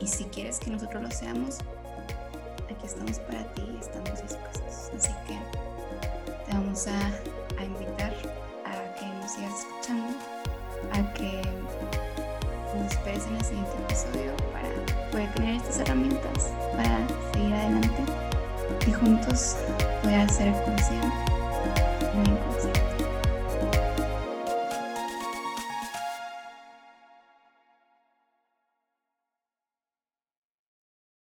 Y 0.00 0.08
si 0.08 0.24
quieres 0.24 0.58
que 0.58 0.70
nosotros 0.70 1.02
lo 1.02 1.10
seamos, 1.10 1.58
aquí 2.70 2.86
estamos 2.86 3.18
para 3.20 3.44
ti 3.52 3.62
y 3.72 3.78
estamos 3.78 4.22
dispuestos. 4.22 4.90
Así 4.96 5.12
que 5.26 5.38
te 6.46 6.52
vamos 6.54 6.88
a, 6.88 7.62
invitar 7.62 8.12
a 8.64 8.94
que 8.98 9.06
nos 9.06 9.30
sigas 9.30 9.60
escuchando, 9.60 10.08
a 10.92 11.14
que 11.14 11.42
nos 12.74 12.90
esperes 12.90 13.26
en 13.26 13.36
el 13.36 13.44
siguiente 13.44 13.72
episodio 13.86 14.32
para 14.52 15.10
poder 15.12 15.34
tener 15.34 15.56
estas 15.56 15.80
herramientas 15.80 16.50
para 16.72 17.06
seguir 17.32 17.54
adelante 17.54 18.02
y 18.88 18.92
juntos 18.92 19.56
poder 20.02 20.20
hacer 20.20 20.52
consciente 20.64 21.32